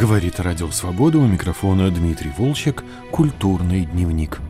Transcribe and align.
Говорит 0.00 0.40
Радио 0.40 0.70
Свобода 0.70 1.18
у 1.18 1.26
микрофона 1.26 1.90
Дмитрий 1.90 2.32
Волчек 2.38 2.82
«Культурный 3.10 3.84
дневник». 3.84 4.40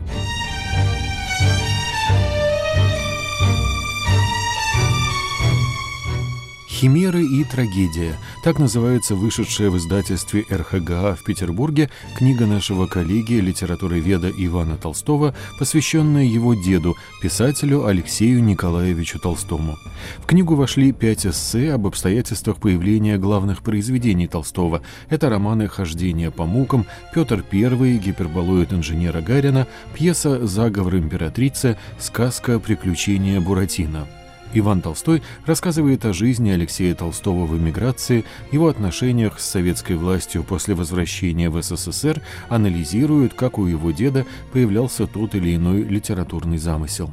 «Химеры 6.69 7.25
и 7.25 7.43
трагедия»— 7.43 8.17
так 8.43 8.57
называется 8.57 9.15
вышедшая 9.15 9.69
в 9.69 9.77
издательстве 9.77 10.45
РХГА 10.49 11.15
в 11.15 11.23
Петербурге 11.23 11.89
книга 12.17 12.47
нашего 12.47 12.87
коллеги, 12.87 13.33
литературоведа 13.33 14.31
Ивана 14.35 14.77
Толстого, 14.77 15.35
посвященная 15.59 16.23
его 16.23 16.55
деду, 16.55 16.95
писателю 17.21 17.85
Алексею 17.85 18.43
Николаевичу 18.43 19.19
Толстому. 19.19 19.77
В 20.17 20.25
книгу 20.25 20.55
вошли 20.55 20.91
пять 20.91 21.25
эссе 21.25 21.73
об 21.73 21.85
обстоятельствах 21.85 22.57
появления 22.57 23.17
главных 23.17 23.61
произведений 23.61 24.27
Толстого. 24.27 24.81
Это 25.09 25.29
романы 25.29 25.67
«Хождение 25.67 26.31
по 26.31 26.45
мукам», 26.45 26.87
«Петр 27.13 27.43
I», 27.51 27.97
«Гиперболоид 27.97 28.73
инженера 28.73 29.21
Гарина», 29.21 29.67
пьеса 29.93 30.45
«Заговор 30.47 30.95
императрицы», 30.95 31.77
сказка 31.99 32.59
«Приключения 32.59 33.39
Буратино». 33.39 34.07
Иван 34.53 34.81
Толстой 34.81 35.21
рассказывает 35.45 36.05
о 36.05 36.13
жизни 36.13 36.49
Алексея 36.49 36.93
Толстого 36.93 37.45
в 37.45 37.57
эмиграции, 37.57 38.25
его 38.51 38.67
отношениях 38.67 39.39
с 39.39 39.49
советской 39.49 39.95
властью 39.95 40.43
после 40.43 40.75
возвращения 40.75 41.49
в 41.49 41.61
СССР, 41.61 42.21
анализирует, 42.49 43.33
как 43.33 43.57
у 43.57 43.65
его 43.65 43.91
деда 43.91 44.25
появлялся 44.51 45.07
тот 45.07 45.35
или 45.35 45.55
иной 45.55 45.83
литературный 45.83 46.57
замысел. 46.57 47.11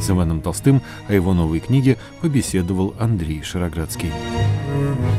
С 0.00 0.10
Иваном 0.10 0.40
Толстым 0.40 0.82
о 1.08 1.14
его 1.14 1.32
новой 1.32 1.60
книге 1.60 1.96
побеседовал 2.20 2.94
Андрей 2.98 3.42
Шароградский. 3.42 4.10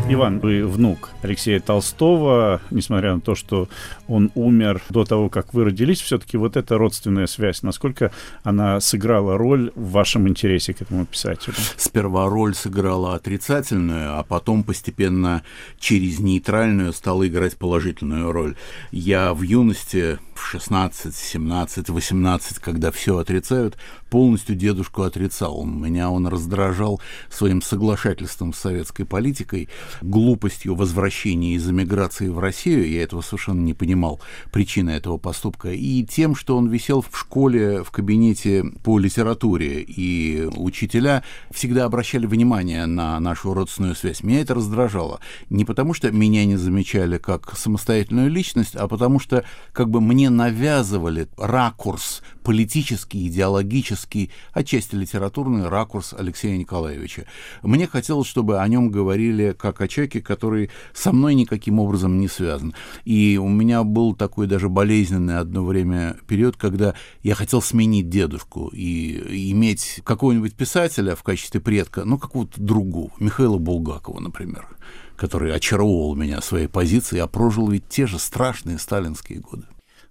Иван, 0.09 0.39
вы 0.39 0.67
внук 0.67 1.11
Алексея 1.21 1.59
Толстого, 1.59 2.61
несмотря 2.69 3.15
на 3.15 3.21
то, 3.21 3.35
что 3.35 3.69
он 4.07 4.31
умер 4.35 4.81
до 4.89 5.05
того, 5.05 5.29
как 5.29 5.53
вы 5.53 5.65
родились, 5.65 6.01
все-таки 6.01 6.37
вот 6.37 6.55
эта 6.57 6.77
родственная 6.77 7.25
связь, 7.25 7.63
насколько 7.63 8.11
она 8.43 8.79
сыграла 8.79 9.37
роль 9.37 9.71
в 9.75 9.91
вашем 9.91 10.27
интересе 10.27 10.73
к 10.73 10.81
этому 10.81 11.05
писателю? 11.05 11.55
Сперва 11.77 12.27
роль 12.29 12.53
сыграла 12.53 13.15
отрицательную, 13.15 14.19
а 14.19 14.23
потом 14.23 14.63
постепенно 14.63 15.41
через 15.79 16.19
нейтральную 16.19 16.93
стала 16.93 17.27
играть 17.27 17.57
положительную 17.57 18.31
роль. 18.31 18.55
Я 18.91 19.33
в 19.33 19.41
юности, 19.41 20.19
в 20.37 20.45
16, 20.45 21.15
17, 21.15 21.89
18, 21.89 22.59
когда 22.59 22.91
все 22.91 23.17
отрицают, 23.17 23.77
полностью 24.09 24.55
дедушку 24.55 25.03
отрицал. 25.03 25.65
Меня 25.65 26.11
он 26.11 26.27
раздражал 26.27 27.01
своим 27.29 27.61
соглашательством 27.61 28.53
с 28.53 28.59
советской 28.59 29.05
политикой, 29.05 29.69
глупостью 30.01 30.75
возвращения 30.75 31.55
из 31.55 31.67
эмиграции 31.69 32.27
в 32.27 32.39
Россию, 32.39 32.89
я 32.89 33.03
этого 33.03 33.21
совершенно 33.21 33.61
не 33.61 33.73
понимал, 33.73 34.21
причины 34.51 34.91
этого 34.91 35.17
поступка, 35.17 35.71
и 35.71 36.03
тем, 36.03 36.35
что 36.35 36.57
он 36.57 36.69
висел 36.69 37.01
в 37.01 37.17
школе, 37.17 37.83
в 37.83 37.91
кабинете 37.91 38.63
по 38.83 38.99
литературе, 38.99 39.81
и 39.81 40.47
учителя 40.55 41.23
всегда 41.51 41.85
обращали 41.85 42.25
внимание 42.25 42.85
на 42.85 43.19
нашу 43.19 43.53
родственную 43.53 43.95
связь. 43.95 44.23
Меня 44.23 44.41
это 44.41 44.53
раздражало. 44.53 45.19
Не 45.49 45.65
потому, 45.65 45.93
что 45.93 46.11
меня 46.11 46.45
не 46.45 46.55
замечали 46.55 47.17
как 47.17 47.57
самостоятельную 47.57 48.29
личность, 48.29 48.75
а 48.75 48.87
потому 48.87 49.19
что 49.19 49.43
как 49.71 49.89
бы 49.89 50.01
мне 50.01 50.22
навязывали 50.29 51.27
ракурс 51.37 52.21
политический, 52.43 53.27
идеологический, 53.27 54.31
отчасти 54.51 54.95
литературный 54.95 55.67
ракурс 55.69 56.13
Алексея 56.13 56.57
Николаевича. 56.57 57.25
Мне 57.61 57.87
хотелось, 57.87 58.27
чтобы 58.27 58.59
о 58.59 58.67
нем 58.67 58.89
говорили 58.89 59.55
как 59.57 59.81
о 59.81 59.87
человеке, 59.87 60.21
который 60.21 60.69
со 60.93 61.11
мной 61.13 61.35
никаким 61.35 61.79
образом 61.79 62.19
не 62.19 62.27
связан. 62.27 62.73
И 63.05 63.39
у 63.41 63.47
меня 63.47 63.83
был 63.83 64.13
такой 64.15 64.47
даже 64.47 64.69
болезненный 64.69 65.37
одно 65.37 65.63
время 65.63 66.17
период, 66.27 66.57
когда 66.57 66.95
я 67.21 67.35
хотел 67.35 67.61
сменить 67.61 68.09
дедушку 68.09 68.69
и 68.73 69.51
иметь 69.51 70.01
какого-нибудь 70.03 70.55
писателя 70.55 71.15
в 71.15 71.23
качестве 71.23 71.61
предка, 71.61 72.03
ну, 72.03 72.17
какого-то 72.17 72.61
другого, 72.61 73.11
Михаила 73.19 73.57
Булгакова, 73.57 74.19
например 74.19 74.67
который 75.15 75.53
очаровывал 75.53 76.15
меня 76.15 76.41
своей 76.41 76.67
позицией, 76.67 77.19
я 77.19 77.27
прожил 77.27 77.69
ведь 77.69 77.87
те 77.87 78.07
же 78.07 78.19
страшные 78.19 78.77
сталинские 78.79 79.39
годы. 79.39 79.63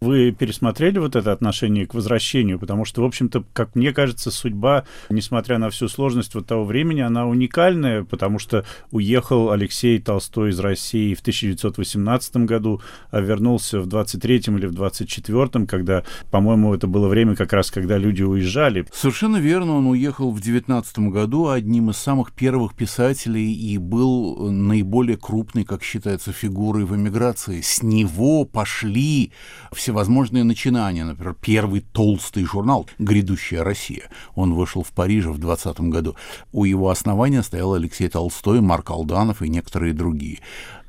Вы 0.03 0.33
пересмотрели 0.33 0.99
вот 0.99 1.15
это 1.15 1.31
отношение 1.31 1.87
к 1.87 1.95
возвращению, 1.95 2.59
потому 2.59 2.85
что, 2.85 3.03
в 3.03 3.05
общем-то, 3.05 3.45
как 3.53 3.77
мне 3.77 3.93
кажется, 3.93 4.33
судьба, 4.33 4.83
несмотря 5.11 5.59
на 5.59 5.71
всю 5.71 5.87
сложность 5.87 6.35
вот 6.35 6.45
того 6.45 6.65
времени, 6.65 7.03
она 7.03 7.25
уникальная, 7.25 8.03
потому 8.03 8.41
что 8.41 8.65
уехал 8.91 9.53
Алексей 9.53 10.01
Толстой 10.01 10.51
из 10.51 10.59
России 10.59 11.15
в 11.15 11.21
1918 11.21 12.37
году, 12.39 12.83
а 13.13 13.21
вернулся 13.21 13.81
в 13.81 13.87
23-м 13.87 14.59
или 14.59 14.67
в 14.67 14.73
24-м, 14.73 15.69
когда, 15.69 16.03
по-моему, 16.33 16.75
это 16.75 16.89
было 16.89 17.07
время 17.07 17.37
как 17.37 17.53
раз, 17.53 17.71
когда 17.71 17.97
люди 17.97 18.25
уезжали. 18.25 18.85
Совершенно 18.93 19.37
верно, 19.37 19.77
он 19.77 19.87
уехал 19.87 20.33
в 20.33 20.41
19 20.41 20.99
году 21.11 21.47
одним 21.47 21.91
из 21.91 21.97
самых 21.97 22.33
первых 22.33 22.75
писателей 22.75 23.53
и 23.53 23.79
был 23.79 24.51
наиболее 24.51 25.17
крупной, 25.17 25.63
как 25.63 25.85
считается, 25.85 26.33
фигурой 26.33 26.87
в 26.87 26.97
эмиграции. 26.97 27.61
С 27.61 27.85
него 27.85 28.45
пошли 28.45 29.31
все 29.73 29.92
всевозможные 29.93 30.43
начинания. 30.43 31.05
Например, 31.05 31.37
первый 31.39 31.81
толстый 31.81 32.45
журнал 32.47 32.89
«Грядущая 32.99 33.63
Россия». 33.63 34.05
Он 34.35 34.55
вышел 34.55 34.83
в 34.83 34.91
Париже 34.91 35.31
в 35.31 35.37
20 35.37 35.81
году. 35.81 36.17
У 36.51 36.65
его 36.65 36.89
основания 36.89 37.43
стоял 37.43 37.75
Алексей 37.75 38.09
Толстой, 38.09 38.63
Марк 38.63 38.89
Алданов 38.89 39.43
и 39.43 39.51
некоторые 39.51 39.93
другие. 39.93 40.39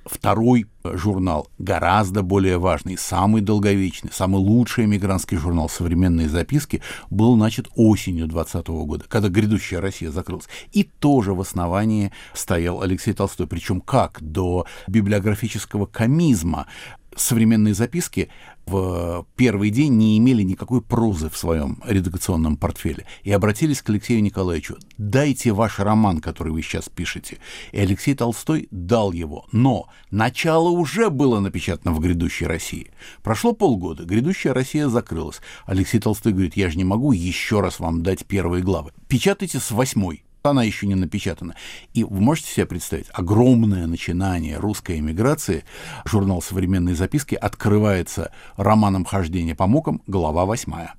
Второй 0.05 0.67
журнал, 0.85 1.47
гораздо 1.59 2.23
более 2.23 2.57
важный, 2.57 2.97
самый 2.97 3.41
долговечный, 3.41 4.11
самый 4.13 4.37
лучший 4.37 4.85
эмигрантский 4.85 5.37
журнал 5.37 5.69
«Современные 5.69 6.27
записки» 6.27 6.81
был 7.09 7.35
начат 7.35 7.67
осенью 7.75 8.27
20 8.27 8.67
года, 8.67 9.05
когда 9.07 9.29
грядущая 9.29 9.79
Россия 9.79 10.11
закрылась. 10.11 10.47
И 10.71 10.83
тоже 10.83 11.33
в 11.33 11.41
основании 11.41 12.11
стоял 12.33 12.81
Алексей 12.81 13.13
Толстой. 13.13 13.47
Причем 13.47 13.79
как? 13.81 14.21
До 14.21 14.65
библиографического 14.87 15.85
комизма 15.85 16.67
современные 17.15 17.73
записки 17.73 18.29
в 18.65 19.25
первый 19.35 19.69
день 19.69 19.93
не 19.93 20.17
имели 20.17 20.41
никакой 20.41 20.81
прозы 20.81 21.29
в 21.29 21.37
своем 21.37 21.81
редакционном 21.85 22.55
портфеле 22.55 23.05
и 23.23 23.31
обратились 23.31 23.81
к 23.81 23.89
Алексею 23.89 24.23
Николаевичу. 24.23 24.77
«Дайте 24.97 25.51
ваш 25.51 25.79
роман, 25.79 26.21
который 26.21 26.53
вы 26.53 26.61
сейчас 26.61 26.87
пишете». 26.89 27.39
И 27.71 27.79
Алексей 27.79 28.15
Толстой 28.15 28.67
дал 28.71 29.11
его. 29.11 29.45
Но 29.51 29.89
начало 30.11 30.69
уже 30.69 31.09
было 31.09 31.39
напечатано 31.39 31.93
в 31.93 31.99
«Грядущей 31.99 32.47
России». 32.47 32.91
Прошло 33.21 33.53
полгода, 33.53 34.05
«Грядущая 34.05 34.53
Россия» 34.53 34.87
закрылась. 34.87 35.41
Алексей 35.65 35.99
Толстой 35.99 36.31
говорит, 36.31 36.55
я 36.55 36.69
же 36.69 36.77
не 36.77 36.83
могу 36.83 37.11
еще 37.11 37.59
раз 37.59 37.79
вам 37.79 38.01
дать 38.01 38.25
первые 38.25 38.63
главы. 38.63 38.91
Печатайте 39.07 39.59
с 39.59 39.71
восьмой 39.71 40.23
она 40.49 40.63
еще 40.63 40.87
не 40.87 40.95
напечатана. 40.95 41.55
И 41.93 42.03
вы 42.03 42.19
можете 42.19 42.49
себе 42.49 42.65
представить, 42.65 43.07
огромное 43.13 43.87
начинание 43.87 44.57
русской 44.57 44.99
эмиграции, 44.99 45.63
журнал 46.03 46.41
«Современные 46.41 46.95
записки» 46.95 47.35
открывается 47.35 48.33
романом 48.57 49.05
«Хождение 49.05 49.55
по 49.55 49.67
мукам», 49.67 50.01
глава 50.05 50.45
восьмая. 50.45 50.95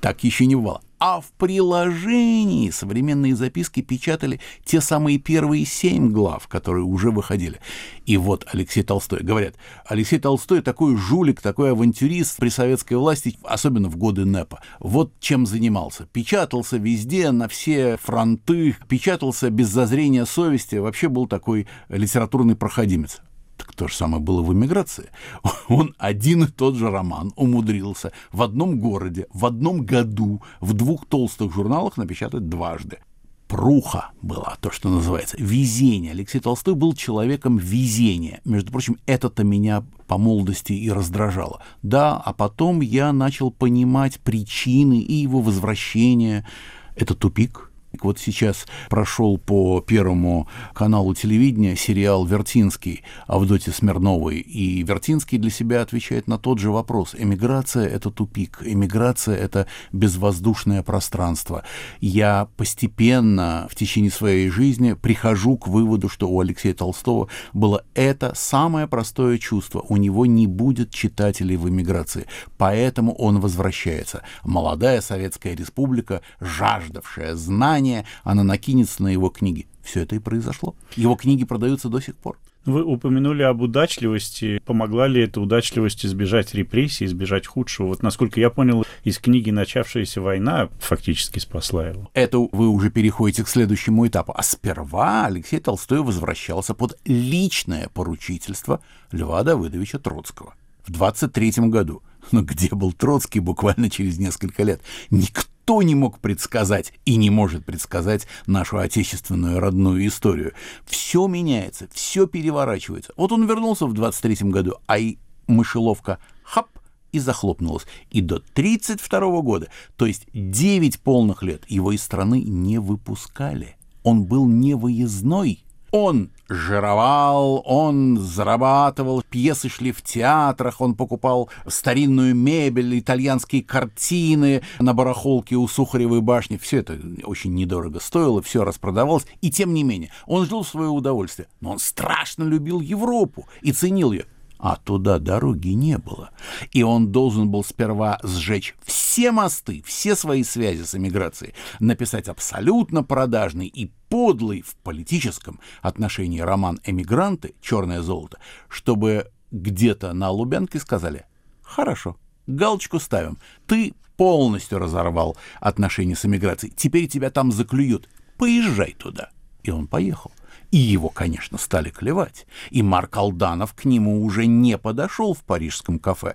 Так 0.00 0.22
еще 0.24 0.44
не 0.44 0.54
бывало. 0.54 0.82
А 1.04 1.20
в 1.20 1.32
приложении 1.32 2.70
современные 2.70 3.34
записки 3.34 3.80
печатали 3.80 4.38
те 4.64 4.80
самые 4.80 5.18
первые 5.18 5.64
семь 5.64 6.12
глав, 6.12 6.46
которые 6.46 6.84
уже 6.84 7.10
выходили. 7.10 7.58
И 8.06 8.16
вот 8.16 8.46
Алексей 8.52 8.84
Толстой. 8.84 9.24
Говорят, 9.24 9.56
Алексей 9.84 10.20
Толстой 10.20 10.62
такой 10.62 10.96
жулик, 10.96 11.40
такой 11.40 11.72
авантюрист 11.72 12.36
при 12.36 12.50
советской 12.50 12.94
власти, 12.94 13.36
особенно 13.42 13.88
в 13.88 13.96
годы 13.96 14.24
НЭПа. 14.24 14.60
Вот 14.78 15.12
чем 15.18 15.44
занимался. 15.44 16.06
Печатался 16.12 16.76
везде, 16.76 17.32
на 17.32 17.48
все 17.48 17.96
фронты, 17.96 18.76
печатался 18.86 19.50
без 19.50 19.70
зазрения 19.70 20.24
совести, 20.24 20.76
вообще 20.76 21.08
был 21.08 21.26
такой 21.26 21.66
литературный 21.88 22.54
проходимец. 22.54 23.20
Так 23.62 23.74
то 23.74 23.86
же 23.86 23.94
самое 23.94 24.20
было 24.20 24.42
в 24.42 24.52
эмиграции. 24.52 25.10
Он 25.68 25.94
один 25.98 26.42
и 26.42 26.46
тот 26.48 26.74
же 26.74 26.90
роман 26.90 27.32
умудрился 27.36 28.10
в 28.32 28.42
одном 28.42 28.80
городе, 28.80 29.28
в 29.32 29.46
одном 29.46 29.86
году, 29.86 30.42
в 30.60 30.72
двух 30.72 31.06
толстых 31.06 31.54
журналах 31.54 31.96
напечатать 31.96 32.48
дважды 32.48 32.98
пруха 33.46 34.12
была, 34.22 34.56
то, 34.62 34.70
что 34.70 34.88
называется, 34.88 35.36
везение. 35.38 36.12
Алексей 36.12 36.40
Толстой 36.40 36.74
был 36.74 36.94
человеком 36.94 37.58
везения. 37.58 38.40
Между 38.46 38.72
прочим, 38.72 38.96
это-то 39.04 39.44
меня 39.44 39.84
по 40.06 40.16
молодости 40.16 40.72
и 40.72 40.90
раздражало. 40.90 41.62
Да, 41.82 42.16
а 42.16 42.32
потом 42.32 42.80
я 42.80 43.12
начал 43.12 43.50
понимать 43.50 44.20
причины 44.20 45.00
и 45.00 45.12
его 45.12 45.42
возвращения. 45.42 46.48
Это 46.96 47.14
тупик, 47.14 47.70
Вот 48.00 48.18
сейчас 48.18 48.66
прошел 48.88 49.38
по 49.38 49.80
Первому 49.80 50.48
каналу 50.72 51.14
телевидения 51.14 51.76
сериал 51.76 52.24
«Вертинский» 52.24 53.02
Авдоти 53.26 53.70
Смирновой, 53.70 54.38
и 54.38 54.82
Вертинский 54.82 55.38
для 55.38 55.50
себя 55.50 55.82
отвечает 55.82 56.26
на 56.26 56.38
тот 56.38 56.58
же 56.58 56.70
вопрос. 56.70 57.14
Эмиграция— 57.16 57.86
это 57.88 58.10
тупик, 58.10 58.62
эмиграция— 58.64 59.36
это 59.38 59.66
безвоздушное 59.92 60.82
пространство. 60.82 61.64
Я 62.00 62.48
постепенно 62.56 63.68
в 63.70 63.74
течение 63.74 64.10
своей 64.10 64.48
жизни 64.48 64.94
прихожу 64.94 65.56
к 65.56 65.68
выводу, 65.68 66.08
что 66.08 66.28
у 66.28 66.40
Алексея 66.40 66.74
Толстого 66.74 67.28
было 67.52 67.84
это 67.94 68.32
самое 68.34 68.86
простое 68.86 69.38
чувство. 69.38 69.84
У 69.88 69.96
него 69.96 70.26
не 70.26 70.46
будет 70.46 70.90
читателей 70.90 71.56
в 71.56 71.68
эмиграции, 71.68 72.26
поэтому 72.56 73.14
он 73.14 73.40
возвращается. 73.40 74.22
Молодая 74.44 75.00
Советская 75.00 75.54
Республика, 75.54 76.22
жаждавшая 76.40 77.34
знаний, 77.34 77.81
знания, 77.82 78.06
она 78.24 78.42
накинется 78.44 79.02
на 79.02 79.08
его 79.08 79.28
книги. 79.28 79.66
Все 79.82 80.02
это 80.02 80.14
и 80.14 80.20
произошло. 80.20 80.74
Его 80.96 81.16
книги 81.16 81.44
продаются 81.44 81.88
до 81.88 82.00
сих 82.00 82.14
пор. 82.16 82.38
Вы 82.64 82.84
упомянули 82.84 83.42
об 83.42 83.60
удачливости. 83.60 84.60
Помогла 84.64 85.08
ли 85.08 85.22
эта 85.22 85.40
удачливость 85.40 86.06
избежать 86.06 86.54
репрессий, 86.54 87.06
избежать 87.06 87.48
худшего? 87.48 87.88
Вот, 87.88 88.04
насколько 88.04 88.38
я 88.38 88.50
понял, 88.50 88.84
из 89.02 89.18
книги 89.18 89.50
«Начавшаяся 89.50 90.20
война» 90.20 90.68
фактически 90.78 91.40
спасла 91.40 91.88
его. 91.88 92.08
Это 92.14 92.38
вы 92.38 92.68
уже 92.68 92.90
переходите 92.90 93.42
к 93.42 93.48
следующему 93.48 94.06
этапу. 94.06 94.32
А 94.36 94.44
сперва 94.44 95.26
Алексей 95.26 95.58
Толстой 95.58 96.02
возвращался 96.02 96.74
под 96.74 96.96
личное 97.04 97.88
поручительство 97.92 98.80
Льва 99.10 99.42
Давыдовича 99.42 99.98
Троцкого 99.98 100.54
в 100.86 100.90
23 100.90 101.68
году. 101.68 102.02
Но 102.30 102.42
где 102.42 102.68
был 102.70 102.92
Троцкий 102.92 103.40
буквально 103.40 103.90
через 103.90 104.18
несколько 104.18 104.62
лет? 104.62 104.80
Никто 105.10 105.82
не 105.82 105.94
мог 105.94 106.18
предсказать 106.18 106.92
и 107.04 107.16
не 107.16 107.30
может 107.30 107.64
предсказать 107.64 108.26
нашу 108.46 108.78
отечественную 108.78 109.60
родную 109.60 110.06
историю. 110.06 110.52
Все 110.86 111.26
меняется, 111.26 111.88
все 111.92 112.26
переворачивается. 112.26 113.12
Вот 113.16 113.32
он 113.32 113.46
вернулся 113.46 113.86
в 113.86 113.92
23 113.92 114.50
году, 114.50 114.76
а 114.86 114.98
и 114.98 115.18
мышеловка 115.46 116.18
хап 116.42 116.68
и 117.12 117.18
захлопнулась. 117.18 117.86
И 118.10 118.20
до 118.20 118.40
32 118.40 119.42
года, 119.42 119.68
то 119.96 120.06
есть 120.06 120.26
9 120.32 121.00
полных 121.00 121.42
лет, 121.42 121.64
его 121.68 121.92
из 121.92 122.02
страны 122.02 122.42
не 122.42 122.78
выпускали. 122.78 123.76
Он 124.02 124.24
был 124.24 124.46
невыездной. 124.46 125.64
Он 125.92 126.30
жировал, 126.52 127.62
он 127.64 128.18
зарабатывал, 128.18 129.22
пьесы 129.22 129.68
шли 129.68 129.92
в 129.92 130.02
театрах, 130.02 130.80
он 130.80 130.94
покупал 130.94 131.50
старинную 131.66 132.34
мебель, 132.34 132.98
итальянские 132.98 133.62
картины 133.62 134.62
на 134.78 134.94
барахолке 134.94 135.56
у 135.56 135.66
Сухаревой 135.68 136.20
башни. 136.20 136.56
Все 136.56 136.78
это 136.78 136.98
очень 137.24 137.54
недорого 137.54 138.00
стоило, 138.00 138.42
все 138.42 138.64
распродавалось. 138.64 139.26
И 139.40 139.50
тем 139.50 139.74
не 139.74 139.82
менее, 139.84 140.10
он 140.26 140.46
жил 140.46 140.64
свое 140.64 140.88
удовольствие. 140.88 141.48
Но 141.60 141.72
он 141.72 141.78
страшно 141.78 142.44
любил 142.44 142.80
Европу 142.80 143.46
и 143.60 143.72
ценил 143.72 144.12
ее 144.12 144.26
а 144.62 144.76
туда 144.76 145.18
дороги 145.18 145.70
не 145.70 145.98
было. 145.98 146.30
И 146.70 146.84
он 146.84 147.10
должен 147.10 147.50
был 147.50 147.64
сперва 147.64 148.20
сжечь 148.22 148.76
все 148.84 149.32
мосты, 149.32 149.82
все 149.84 150.14
свои 150.14 150.44
связи 150.44 150.84
с 150.84 150.94
эмиграцией, 150.94 151.54
написать 151.80 152.28
абсолютно 152.28 153.02
продажный 153.02 153.66
и 153.66 153.92
подлый 154.08 154.62
в 154.62 154.76
политическом 154.76 155.58
отношении 155.82 156.38
роман 156.38 156.78
«Эмигранты. 156.84 157.54
Черное 157.60 158.02
золото», 158.02 158.38
чтобы 158.68 159.32
где-то 159.50 160.12
на 160.12 160.30
Лубянке 160.30 160.78
сказали 160.78 161.26
«Хорошо, 161.62 162.16
галочку 162.46 163.00
ставим, 163.00 163.38
ты 163.66 163.94
полностью 164.16 164.78
разорвал 164.78 165.36
отношения 165.60 166.14
с 166.14 166.24
эмиграцией, 166.24 166.72
теперь 166.74 167.08
тебя 167.08 167.30
там 167.30 167.50
заклюют, 167.50 168.08
поезжай 168.38 168.92
туда». 168.92 169.30
И 169.64 169.72
он 169.72 169.88
поехал. 169.88 170.30
И 170.72 170.78
его, 170.78 171.10
конечно, 171.10 171.58
стали 171.58 171.90
клевать. 171.90 172.46
И 172.70 172.82
Марк 172.82 173.16
Алданов 173.16 173.74
к 173.74 173.84
нему 173.84 174.24
уже 174.24 174.46
не 174.46 174.78
подошел 174.78 175.34
в 175.34 175.44
парижском 175.44 175.98
кафе, 175.98 176.34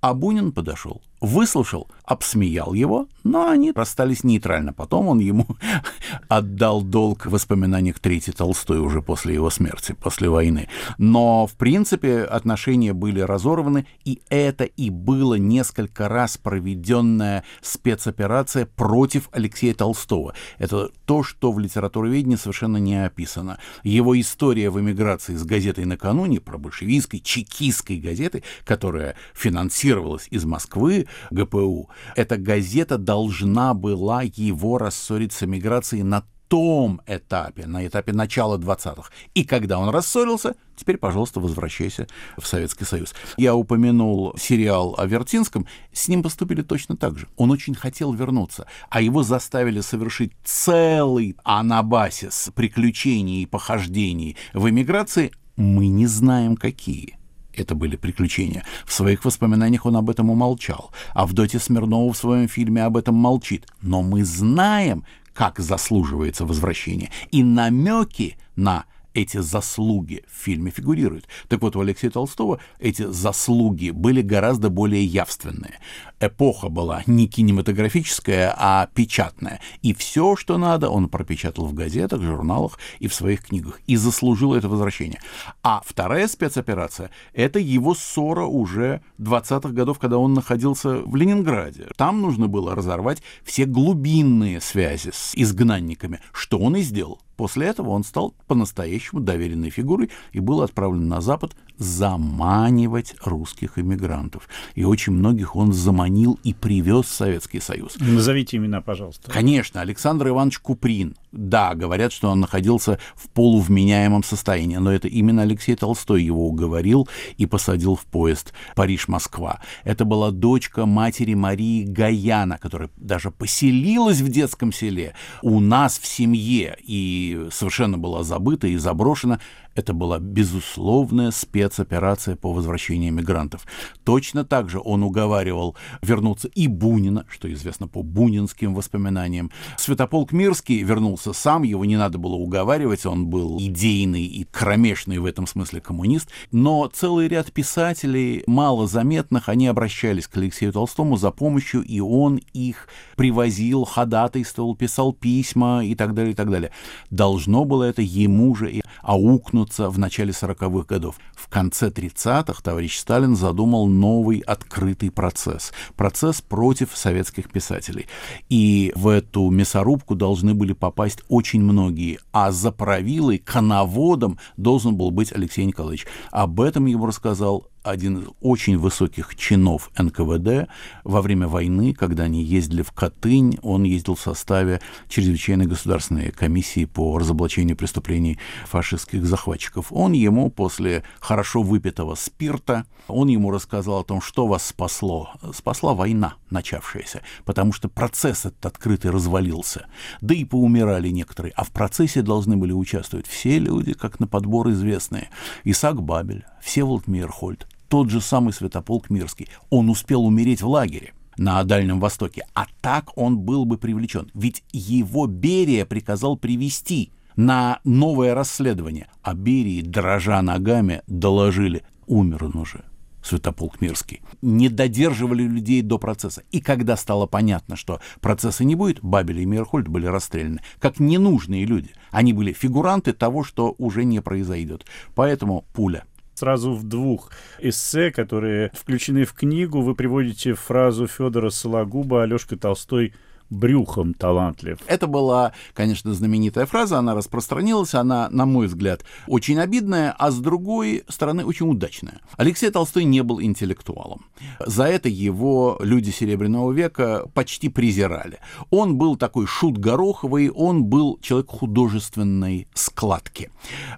а 0.00 0.14
Бунин 0.14 0.52
подошел 0.52 1.02
выслушал, 1.22 1.88
обсмеял 2.04 2.74
его, 2.74 3.08
но 3.22 3.48
они 3.48 3.70
расстались 3.72 4.24
нейтрально. 4.24 4.72
Потом 4.72 5.06
он 5.06 5.20
ему 5.20 5.46
отдал 6.28 6.82
долг 6.82 7.26
в 7.26 7.30
воспоминаниях 7.30 8.00
Третьей 8.00 8.34
Толстой 8.34 8.80
уже 8.80 9.00
после 9.00 9.34
его 9.34 9.48
смерти, 9.48 9.92
после 9.92 10.28
войны. 10.28 10.68
Но, 10.98 11.46
в 11.46 11.52
принципе, 11.54 12.22
отношения 12.22 12.92
были 12.92 13.20
разорваны, 13.20 13.86
и 14.04 14.20
это 14.28 14.64
и 14.64 14.90
было 14.90 15.34
несколько 15.34 16.08
раз 16.08 16.36
проведенная 16.36 17.44
спецоперация 17.60 18.66
против 18.66 19.28
Алексея 19.30 19.74
Толстого. 19.74 20.34
Это 20.58 20.90
то, 21.06 21.22
что 21.22 21.52
в 21.52 21.60
литературоведении 21.60 22.36
совершенно 22.36 22.78
не 22.78 23.04
описано. 23.04 23.58
Его 23.84 24.20
история 24.20 24.70
в 24.70 24.80
эмиграции 24.80 25.36
с 25.36 25.44
газетой 25.44 25.84
накануне 25.84 26.40
про 26.40 26.58
большевистской, 26.58 27.20
чекистской 27.20 27.98
газеты, 27.98 28.42
которая 28.64 29.14
финансировалась 29.34 30.26
из 30.30 30.44
Москвы, 30.44 31.06
ГПУ. 31.30 31.90
Эта 32.16 32.36
газета 32.36 32.98
должна 32.98 33.74
была 33.74 34.22
его 34.22 34.78
рассорить 34.78 35.32
с 35.32 35.42
эмиграцией 35.42 36.02
на 36.02 36.24
том 36.52 37.00
этапе, 37.06 37.66
на 37.66 37.86
этапе 37.86 38.12
начала 38.12 38.58
20-х. 38.58 39.10
И 39.32 39.42
когда 39.42 39.78
он 39.78 39.88
рассорился, 39.88 40.54
теперь, 40.76 40.98
пожалуйста, 40.98 41.40
возвращайся 41.40 42.08
в 42.36 42.46
Советский 42.46 42.84
Союз. 42.84 43.14
Я 43.38 43.54
упомянул 43.54 44.34
сериал 44.36 44.94
о 44.98 45.06
Вертинском, 45.06 45.66
с 45.94 46.08
ним 46.08 46.22
поступили 46.22 46.60
точно 46.60 46.94
так 46.94 47.16
же. 47.16 47.26
Он 47.38 47.50
очень 47.52 47.74
хотел 47.74 48.12
вернуться, 48.12 48.66
а 48.90 49.00
его 49.00 49.22
заставили 49.22 49.80
совершить 49.80 50.32
целый 50.44 51.38
анабасис 51.42 52.50
приключений 52.54 53.44
и 53.44 53.46
похождений 53.46 54.36
в 54.52 54.68
эмиграции, 54.68 55.32
мы 55.56 55.86
не 55.86 56.06
знаем 56.06 56.56
какие 56.56 57.16
это 57.54 57.74
были 57.74 57.96
приключения. 57.96 58.64
В 58.84 58.92
своих 58.92 59.24
воспоминаниях 59.24 59.86
он 59.86 59.96
об 59.96 60.10
этом 60.10 60.30
умолчал. 60.30 60.90
А 61.14 61.26
в 61.26 61.32
Доте 61.32 61.58
Смирнова 61.58 62.12
в 62.12 62.16
своем 62.16 62.48
фильме 62.48 62.84
об 62.84 62.96
этом 62.96 63.14
молчит. 63.14 63.66
Но 63.80 64.02
мы 64.02 64.24
знаем, 64.24 65.04
как 65.34 65.58
заслуживается 65.58 66.44
возвращение. 66.44 67.10
И 67.30 67.42
намеки 67.42 68.36
на 68.56 68.84
эти 69.14 69.38
заслуги 69.38 70.24
в 70.26 70.44
фильме 70.44 70.70
фигурируют. 70.70 71.26
Так 71.48 71.62
вот, 71.62 71.76
у 71.76 71.80
Алексея 71.80 72.10
Толстого 72.10 72.60
эти 72.78 73.04
заслуги 73.10 73.90
были 73.90 74.22
гораздо 74.22 74.70
более 74.70 75.04
явственные. 75.04 75.78
Эпоха 76.22 76.68
была 76.68 77.02
не 77.06 77.26
кинематографическая, 77.26 78.54
а 78.56 78.88
печатная. 78.94 79.60
И 79.82 79.92
все, 79.92 80.36
что 80.36 80.56
надо, 80.56 80.88
он 80.88 81.08
пропечатал 81.08 81.66
в 81.66 81.74
газетах, 81.74 82.22
журналах 82.22 82.78
и 83.00 83.08
в 83.08 83.14
своих 83.14 83.46
книгах. 83.46 83.80
И 83.88 83.96
заслужил 83.96 84.54
это 84.54 84.68
возвращение. 84.68 85.20
А 85.64 85.82
вторая 85.84 86.28
спецоперация— 86.28 87.10
это 87.34 87.58
его 87.58 87.96
ссора 87.96 88.44
уже 88.44 89.02
20-х 89.18 89.70
годов, 89.70 89.98
когда 89.98 90.18
он 90.18 90.32
находился 90.32 90.98
в 90.98 91.16
Ленинграде. 91.16 91.88
Там 91.96 92.22
нужно 92.22 92.46
было 92.46 92.76
разорвать 92.76 93.20
все 93.42 93.64
глубинные 93.64 94.60
связи 94.60 95.10
с 95.12 95.32
изгнанниками, 95.34 96.20
что 96.32 96.60
он 96.60 96.76
и 96.76 96.82
сделал. 96.82 97.20
После 97.36 97.66
этого 97.66 97.88
он 97.88 98.04
стал 98.04 98.34
по-настоящему 98.46 99.20
доверенной 99.20 99.70
фигурой 99.70 100.10
и 100.32 100.38
был 100.38 100.62
отправлен 100.62 101.08
на 101.08 101.20
Запад 101.20 101.56
заманивать 101.78 103.16
русских 103.24 103.78
иммигрантов. 103.78 104.48
И 104.76 104.84
очень 104.84 105.14
многих 105.14 105.56
он 105.56 105.72
заманил 105.72 106.11
и 106.42 106.52
привез 106.52 107.06
в 107.06 107.12
Советский 107.12 107.60
Союз. 107.60 107.96
Назовите 107.98 108.56
имена, 108.56 108.80
пожалуйста. 108.80 109.30
Конечно, 109.30 109.80
Александр 109.80 110.28
Иванович 110.28 110.58
Куприн. 110.58 111.16
Да, 111.32 111.74
говорят, 111.74 112.12
что 112.12 112.28
он 112.28 112.40
находился 112.40 112.98
в 113.14 113.28
полувменяемом 113.30 114.22
состоянии, 114.22 114.76
но 114.76 114.92
это 114.92 115.08
именно 115.08 115.42
Алексей 115.42 115.74
Толстой 115.74 116.22
его 116.22 116.46
уговорил 116.46 117.08
и 117.38 117.46
посадил 117.46 117.96
в 117.96 118.04
поезд 118.04 118.52
Париж-Москва. 118.74 119.60
Это 119.84 120.04
была 120.04 120.30
дочка 120.30 120.84
матери 120.84 121.32
Марии 121.32 121.84
Гаяна, 121.84 122.58
которая 122.58 122.90
даже 122.96 123.30
поселилась 123.30 124.20
в 124.20 124.28
детском 124.28 124.72
селе 124.72 125.14
у 125.42 125.60
нас 125.60 125.98
в 125.98 126.06
семье 126.06 126.76
и 126.82 127.48
совершенно 127.50 127.98
была 127.98 128.22
забыта 128.22 128.66
и 128.66 128.76
заброшена. 128.76 129.40
Это 129.74 129.94
была 129.94 130.18
безусловная 130.18 131.30
спецоперация 131.30 132.36
по 132.36 132.52
возвращению 132.52 133.12
мигрантов. 133.12 133.66
Точно 134.04 134.44
так 134.44 134.68
же 134.68 134.80
он 134.82 135.02
уговаривал 135.02 135.76
вернуться 136.02 136.48
и 136.48 136.68
Бунина, 136.68 137.24
что 137.28 137.52
известно 137.52 137.88
по 137.88 138.02
бунинским 138.02 138.74
воспоминаниям. 138.74 139.50
Святополк 139.78 140.32
Мирский 140.32 140.82
вернулся 140.82 141.32
сам, 141.32 141.62
его 141.62 141.84
не 141.84 141.96
надо 141.96 142.18
было 142.18 142.34
уговаривать, 142.34 143.06
он 143.06 143.26
был 143.26 143.58
идейный 143.58 144.24
и 144.24 144.44
кромешный 144.44 145.18
в 145.18 145.24
этом 145.24 145.46
смысле 145.46 145.80
коммунист. 145.80 146.28
Но 146.50 146.86
целый 146.92 147.28
ряд 147.28 147.50
писателей, 147.52 148.44
малозаметных, 148.46 149.48
они 149.48 149.68
обращались 149.68 150.26
к 150.26 150.36
Алексею 150.36 150.72
Толстому 150.72 151.16
за 151.16 151.30
помощью, 151.30 151.82
и 151.82 152.00
он 152.00 152.40
их 152.52 152.88
привозил, 153.16 153.84
ходатайствовал, 153.84 154.76
писал 154.76 155.12
письма 155.12 155.84
и 155.84 155.94
так 155.94 156.14
далее, 156.14 156.32
и 156.32 156.36
так 156.36 156.50
далее. 156.50 156.72
Должно 157.10 157.64
было 157.64 157.84
это 157.84 158.02
ему 158.02 158.54
же 158.54 158.70
и 158.70 158.81
аукнуться 159.02 159.88
в 159.90 159.98
начале 159.98 160.32
40-х 160.32 160.86
годов. 160.86 161.16
В 161.34 161.48
конце 161.48 161.88
30-х 161.88 162.62
товарищ 162.62 162.98
Сталин 162.98 163.36
задумал 163.36 163.86
новый 163.86 164.40
открытый 164.40 165.10
процесс. 165.10 165.72
Процесс 165.96 166.40
против 166.40 166.90
советских 166.94 167.50
писателей. 167.50 168.06
И 168.48 168.92
в 168.94 169.08
эту 169.08 169.50
мясорубку 169.50 170.14
должны 170.14 170.54
были 170.54 170.72
попасть 170.72 171.22
очень 171.28 171.62
многие. 171.62 172.18
А 172.32 172.52
за 172.52 172.72
правилой, 172.72 173.38
коноводом 173.38 174.38
должен 174.56 174.96
был 174.96 175.10
быть 175.10 175.32
Алексей 175.32 175.64
Николаевич. 175.64 176.06
Об 176.30 176.60
этом 176.60 176.86
ему 176.86 177.06
рассказал 177.06 177.68
один 177.82 178.18
из 178.18 178.28
очень 178.40 178.78
высоких 178.78 179.36
чинов 179.36 179.90
НКВД 179.98 180.68
во 181.04 181.22
время 181.22 181.48
войны, 181.48 181.94
когда 181.94 182.24
они 182.24 182.42
ездили 182.42 182.82
в 182.82 182.92
Катынь, 182.92 183.58
он 183.62 183.84
ездил 183.84 184.14
в 184.14 184.20
составе 184.20 184.80
чрезвычайной 185.08 185.66
государственной 185.66 186.30
комиссии 186.30 186.84
по 186.84 187.18
разоблачению 187.18 187.76
преступлений 187.76 188.38
фашистских 188.66 189.24
захватчиков. 189.26 189.86
Он 189.90 190.12
ему 190.12 190.50
после 190.50 191.04
хорошо 191.20 191.62
выпитого 191.62 192.14
спирта, 192.14 192.86
он 193.08 193.28
ему 193.28 193.50
рассказал 193.50 194.00
о 194.00 194.04
том, 194.04 194.20
что 194.20 194.46
вас 194.46 194.66
спасло. 194.66 195.30
Спасла 195.54 195.94
война, 195.94 196.34
начавшаяся, 196.50 197.22
потому 197.44 197.72
что 197.72 197.88
процесс 197.88 198.46
этот 198.46 198.64
открытый 198.66 199.10
развалился. 199.10 199.86
Да 200.20 200.34
и 200.34 200.44
поумирали 200.44 201.08
некоторые, 201.08 201.52
а 201.56 201.64
в 201.64 201.70
процессе 201.70 202.22
должны 202.22 202.56
были 202.56 202.72
участвовать 202.72 203.26
все 203.26 203.58
люди, 203.58 203.92
как 203.92 204.20
на 204.20 204.26
подбор 204.26 204.70
известные. 204.70 205.30
Исаак 205.64 206.02
Бабель, 206.02 206.44
Всеволод 206.62 207.06
Мейерхольд, 207.06 207.66
тот 207.92 208.08
же 208.08 208.22
самый 208.22 208.54
Святополк 208.54 209.10
Мирский. 209.10 209.48
Он 209.68 209.90
успел 209.90 210.24
умереть 210.24 210.62
в 210.62 210.66
лагере 210.66 211.12
на 211.36 211.62
Дальнем 211.62 212.00
Востоке, 212.00 212.46
а 212.54 212.64
так 212.80 213.18
он 213.18 213.38
был 213.38 213.66
бы 213.66 213.76
привлечен. 213.76 214.30
Ведь 214.32 214.64
его 214.72 215.26
Берия 215.26 215.84
приказал 215.84 216.38
привести 216.38 217.12
на 217.36 217.80
новое 217.84 218.34
расследование, 218.34 219.08
а 219.20 219.34
Берии, 219.34 219.82
дрожа 219.82 220.40
ногами, 220.40 221.02
доложили, 221.06 221.82
умер 222.06 222.44
он 222.44 222.56
уже. 222.56 222.82
Святополк 223.22 223.82
Мирский, 223.82 224.22
не 224.40 224.70
додерживали 224.70 225.42
людей 225.42 225.82
до 225.82 225.98
процесса. 225.98 226.44
И 226.50 226.62
когда 226.62 226.96
стало 226.96 227.26
понятно, 227.26 227.76
что 227.76 228.00
процесса 228.22 228.64
не 228.64 228.74
будет, 228.74 229.02
Бабель 229.02 229.40
и 229.40 229.44
Мирхольд 229.44 229.86
были 229.86 230.06
расстреляны 230.06 230.62
как 230.78 230.98
ненужные 230.98 231.66
люди. 231.66 231.90
Они 232.10 232.32
были 232.32 232.54
фигуранты 232.54 233.12
того, 233.12 233.44
что 233.44 233.74
уже 233.76 234.04
не 234.04 234.22
произойдет. 234.22 234.86
Поэтому 235.14 235.66
пуля 235.74 236.04
сразу 236.42 236.72
в 236.72 236.82
двух 236.82 237.30
эссе, 237.60 238.10
которые 238.10 238.72
включены 238.74 239.24
в 239.24 239.32
книгу. 239.32 239.80
Вы 239.80 239.94
приводите 239.94 240.54
фразу 240.54 241.06
Федора 241.06 241.50
Сологуба 241.50 242.24
«Алешка 242.24 242.56
Толстой 242.56 243.14
брюхом 243.48 244.14
талантлив. 244.14 244.78
Это 244.86 245.06
была, 245.06 245.52
конечно, 245.74 246.12
знаменитая 246.14 246.66
фраза, 246.66 246.98
она 246.98 247.14
распространилась, 247.14 247.94
она, 247.94 248.28
на 248.30 248.46
мой 248.46 248.66
взгляд, 248.66 249.04
очень 249.26 249.60
обидная, 249.60 250.12
а 250.18 250.30
с 250.30 250.38
другой 250.38 251.04
стороны, 251.08 251.44
очень 251.44 251.68
удачная. 251.68 252.20
Алексей 252.36 252.70
Толстой 252.70 253.04
не 253.04 253.22
был 253.22 253.40
интеллектуалом. 253.40 254.24
За 254.58 254.84
это 254.84 255.08
его 255.08 255.76
люди 255.80 256.10
Серебряного 256.10 256.72
века 256.72 257.26
почти 257.34 257.68
презирали. 257.68 258.38
Он 258.70 258.96
был 258.96 259.16
такой 259.16 259.46
шут 259.46 259.78
Гороховый, 259.78 260.50
он 260.50 260.84
был 260.84 261.18
человек 261.20 261.50
художественной 261.50 262.66
складки. 262.74 263.50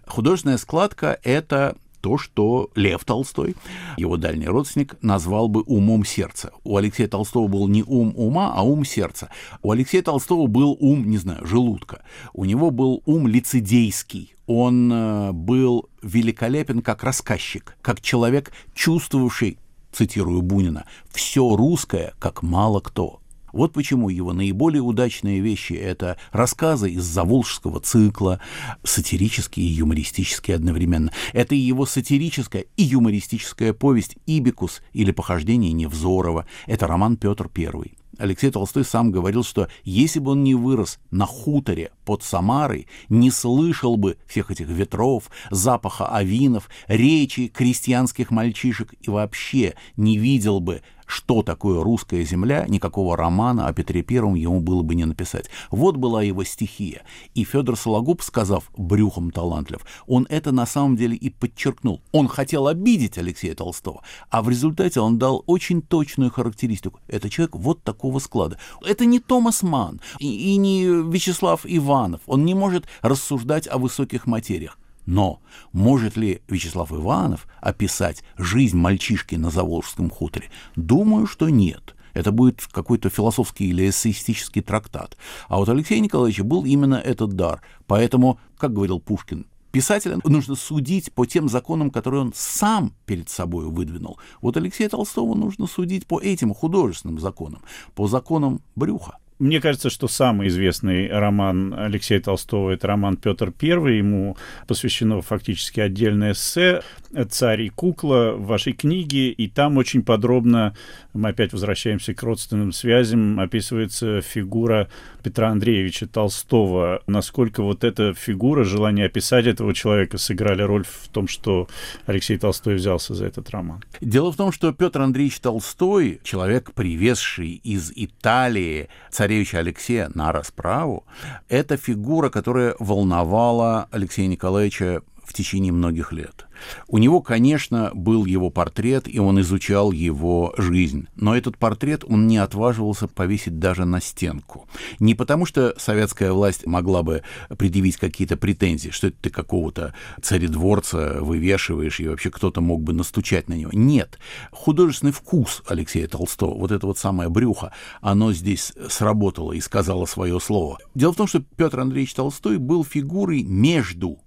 Художественная 0.07 0.59
складка— 0.59 1.19
это 1.23 1.77
то, 2.05 2.19
что 2.19 2.71
Лев 2.75 3.03
Толстой, 3.07 3.57
его 3.97 4.19
дальний 4.19 4.47
родственник, 4.47 4.95
назвал 5.01 5.49
бы 5.49 5.63
умом 5.63 6.05
сердца. 6.05 6.53
У 6.63 6.77
Алексея 6.77 7.09
Толстого 7.09 7.49
был 7.49 7.67
не 7.67 7.83
ум 7.83 8.13
ума, 8.15 8.53
а 8.55 8.63
ум 8.63 8.85
сердца. 8.85 9.31
У 9.63 9.71
Алексея 9.71 10.03
Толстого 10.03 10.47
был 10.47 10.77
ум, 10.79 11.09
не 11.09 11.17
знаю, 11.17 11.47
желудка. 11.47 12.03
У 12.35 12.45
него 12.45 12.71
был 12.71 13.03
ум 13.07 13.27
лицедейский. 13.27 14.35
Он 14.47 14.93
э, 14.93 15.33
был 15.33 15.89
великолепен 16.03 16.83
как 16.83 17.05
рассказчик, 17.05 17.75
как 17.81 18.03
человек, 18.03 18.53
чувствовавший, 18.75 19.57
цитирую 19.91 20.43
Бунина, 20.43 20.85
все 21.11 21.57
русское, 21.57 22.13
как 22.19 22.43
мало 22.43 22.81
кто. 22.81 23.21
Вот 23.55 23.73
почему 23.73 24.09
его 24.09 24.33
наиболее 24.33 24.83
удачные 24.83 25.39
вещи— 25.39 25.73
это 25.75 26.17
рассказы 26.33 26.91
из 26.91 27.05
заволжского 27.05 27.79
цикла, 27.79 28.41
сатирические 28.83 29.65
и 29.65 29.71
юмористические 29.71 30.57
одновременно. 30.57 31.13
Это 31.33 31.55
и 31.55 31.59
его 31.59 31.87
сатирическая 31.87 32.65
и 32.77 32.83
юмористическая 32.83 33.73
повесть 33.73 34.17
«Ибикус» 34.27 34.83
или 34.93 35.13
«Похождение 35.13 35.73
Невзорова». 35.73 36.47
Это 36.67 36.89
роман 36.89 37.17
«Петр 37.17 37.49
I». 37.57 37.93
Алексей 38.19 38.51
Толстой 38.51 38.85
сам 38.85 39.11
говорил, 39.11 39.43
что 39.43 39.69
если 39.85 40.19
бы 40.19 40.33
он 40.33 40.45
не 40.45 40.55
вырос 40.55 40.99
на 41.11 41.27
хуторе 41.27 41.93
под 42.05 42.23
Самарой, 42.23 42.87
не 43.09 43.31
слышал 43.31 43.97
бы 43.97 44.17
всех 44.27 44.51
этих 44.51 44.69
ветров, 44.69 45.31
запаха 45.51 46.07
авинов, 46.07 46.69
речи 46.87 47.49
крестьянских 47.49 48.31
мальчишек 48.31 48.95
и 49.01 49.11
вообще 49.11 49.75
не 49.97 50.19
видел 50.19 50.61
бы 50.61 50.83
что 51.07 51.43
такое 51.43 51.83
русская 51.83 52.25
земля, 52.25 52.65
никакого 52.69 53.17
романа 53.17 53.67
о 53.67 53.73
Петре 53.73 54.03
Первом 54.03 54.35
ему 54.35 54.61
было 54.61 54.83
бы 54.83 54.95
не 54.95 55.05
написать. 55.05 55.51
Вот 55.71 55.97
была 55.97 56.23
его 56.23 56.45
стихия. 56.45 57.03
И 57.35 57.45
Федор 57.45 57.77
Сологуб, 57.77 58.23
сказав 58.23 58.71
«брюхом 58.77 59.31
талантлив», 59.31 59.85
он 60.07 60.27
это 60.29 60.53
на 60.53 60.67
самом 60.67 60.97
деле 60.97 61.17
и 61.17 61.31
подчеркнул. 61.31 62.01
Он 62.13 62.29
хотел 62.29 62.67
обидеть 62.67 63.19
Алексея 63.19 63.55
Толстого, 63.55 64.03
а 64.31 64.43
в 64.43 64.49
результате 64.49 65.01
он 65.01 65.19
дал 65.19 65.43
очень 65.47 65.83
точную 65.83 66.31
характеристику. 66.31 67.01
Это 67.09 67.31
человек 67.31 67.57
вот 67.57 67.83
такого 67.83 68.19
склада. 68.19 68.59
Это 68.85 69.05
не 69.05 69.21
Томас 69.21 69.63
Ман 69.63 70.01
и, 70.19 70.55
и 70.55 70.57
не 70.57 70.85
Вячеслав 70.85 71.61
Иванов. 71.65 72.21
Он 72.27 72.45
не 72.45 72.55
может 72.55 72.87
рассуждать 73.03 73.67
о 73.69 73.79
высоких 73.79 74.27
материях. 74.27 74.79
Но 75.07 75.41
может 75.73 76.17
ли 76.17 76.43
Вячеслав 76.49 76.93
Иванов 76.93 77.47
описать 77.61 78.23
жизнь 78.39 78.77
мальчишки 78.77 79.35
на 79.35 79.51
Заволжском 79.51 80.11
хуторе? 80.11 80.51
Думаю, 80.77 81.27
что 81.27 81.49
нет. 81.49 81.95
Это 82.15 82.31
будет 82.31 82.67
какой-то 82.71 83.11
философский 83.11 83.69
или 83.69 83.89
эссеистический 83.91 84.63
трактат. 84.63 85.17
А 85.49 85.59
вот 85.59 85.69
Алексея 85.69 86.01
Николаевича 86.01 86.45
был 86.45 86.65
именно 86.65 86.95
этот 86.95 87.33
дар. 87.33 87.61
Поэтому, 87.87 88.39
как 88.57 88.73
говорил 88.73 89.01
Пушкин, 89.01 89.47
писателя 89.73 90.19
нужно 90.23 90.55
судить 90.55 91.13
по 91.13 91.27
тем 91.27 91.49
законам, 91.49 91.91
которые 91.91 92.23
он 92.23 92.33
сам 92.35 92.95
перед 93.05 93.29
собой 93.29 93.67
выдвинул. 93.67 94.19
Вот 94.41 94.57
Алексея 94.57 94.89
Толстого 94.89 95.35
нужно 95.35 95.67
судить 95.67 96.07
по 96.07 96.21
этим 96.21 96.55
художественным 96.55 97.19
законам, 97.19 97.63
по 97.97 98.07
законам 98.07 98.61
брюха. 98.77 99.19
Мне 99.41 99.61
кажется, 99.61 99.91
что 99.91 100.07
самый 100.07 100.47
известный 100.47 101.09
роман 101.09 101.75
Алексея 101.77 102.21
Толстого— 102.21 102.71
это 102.73 102.87
роман 102.87 103.17
«Петр 103.17 103.53
I». 103.61 103.97
Ему 103.97 104.37
посвящено 104.69 105.21
фактически 105.23 105.81
отдельное 105.81 106.33
эссе 106.33 106.83
«Царь 107.31 107.63
и 107.63 107.69
кукла» 107.69 108.35
в 108.37 108.47
вашей 108.47 108.75
книге, 108.75 109.31
и 109.31 109.49
там 109.49 109.77
очень 109.77 110.05
подробно, 110.05 110.77
мы 111.13 111.31
опять 111.31 111.53
возвращаемся 111.53 112.15
к 112.15 112.23
родственным 112.23 112.73
связям, 112.73 113.41
описывается 113.41 114.21
фигура 114.21 114.89
Петра 115.23 115.49
Андреевича 115.51 116.07
Толстого. 116.07 117.03
Насколько 117.09 117.63
вот 117.63 117.83
эта 117.83 118.15
фигура, 118.15 118.63
желание 118.63 119.07
описать 119.07 119.47
этого 119.47 119.75
человека 119.75 120.19
сыграли 120.19 120.63
роль 120.63 120.85
в 120.85 121.09
том, 121.09 121.27
что 121.29 121.69
Алексей 122.07 122.37
Толстой 122.37 122.77
взялся 122.77 123.15
за 123.15 123.27
этот 123.27 123.51
роман? 123.51 123.83
Дело 124.01 124.31
в 124.31 124.37
том, 124.37 124.53
что 124.53 124.73
Петр 124.73 125.01
Андреевич 125.01 125.41
Толстой, 125.41 126.21
человек, 126.23 126.73
привезший 126.73 127.61
из 127.65 127.93
Италии 127.95 128.89
царевича 129.25 129.61
Алексея 129.61 130.11
на 130.15 130.33
расправу, 130.33 131.07
это 131.49 131.79
фигура, 131.79 132.29
которая 132.29 132.75
волновала 132.79 133.89
Алексея 133.91 134.27
Николаевича 134.27 135.01
в 135.25 135.33
течение 135.33 135.73
многих 135.73 136.13
лет. 136.13 136.47
У 136.89 136.99
него, 136.99 137.21
конечно, 137.21 137.91
был 137.95 138.25
его 138.25 138.51
портрет, 138.51 139.09
и 139.09 139.19
он 139.19 139.41
изучал 139.41 139.93
его 139.93 140.55
жизнь. 140.57 141.09
Но 141.17 141.37
этот 141.37 141.59
портрет 141.59 142.05
он 142.07 142.27
не 142.27 142.39
отваживался 142.39 143.09
повесить 143.09 143.59
даже 143.59 143.85
на 143.85 144.01
стенку. 144.01 144.69
Не 144.99 145.15
потому, 145.15 145.47
что 145.47 145.75
советская 145.79 146.33
власть 146.33 146.67
могла 146.67 147.03
бы 147.03 147.23
предъявить 147.59 147.97
какие-то 147.97 148.37
претензии, 148.37 148.91
что 148.91 149.09
это 149.09 149.17
ты 149.23 149.31
какого-то 149.31 149.95
царедворца 150.23 151.19
вывешиваешь, 151.21 152.01
и 152.01 152.09
вообще 152.09 152.31
кто-то 152.31 152.61
мог 152.61 152.83
бы 152.83 152.93
настучать 152.93 153.49
на 153.49 153.55
него. 153.55 153.71
Нет. 153.73 154.19
Художественный 154.51 155.13
вкус 155.13 155.63
Алексея 155.67 156.09
Толстого, 156.09 156.59
вот 156.59 156.71
это 156.71 156.87
вот 156.87 156.99
самое 156.99 157.29
брюхо, 157.29 157.73
оно 158.01 158.33
здесь 158.33 158.73
сработало 158.89 159.53
и 159.53 159.61
сказало 159.61 160.07
свое 160.07 160.41
слово. 160.41 160.79
Дело 160.95 161.13
в 161.13 161.17
том, 161.17 161.27
что 161.27 161.41
Петр 161.41 161.81
Андреевич 161.81 162.15
Толстой 162.15 162.59
был 162.59 162.85
фигурой 162.85 163.43
между 163.43 164.19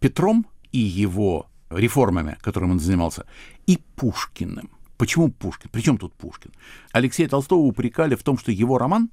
Петром 0.00 0.46
и 0.72 0.78
его 0.78 1.46
реформами, 1.70 2.36
которым 2.40 2.72
он 2.72 2.80
занимался, 2.80 3.26
и 3.66 3.78
Пушкиным. 3.96 4.70
Почему 4.96 5.30
Пушкин? 5.30 5.70
Причем 5.72 5.98
тут 5.98 6.12
Пушкин? 6.14 6.52
Алексея 6.92 7.28
Толстого 7.28 7.60
упрекали 7.60 8.14
в 8.16 8.22
том, 8.22 8.36
что 8.36 8.50
его 8.50 8.76
роман 8.76 9.10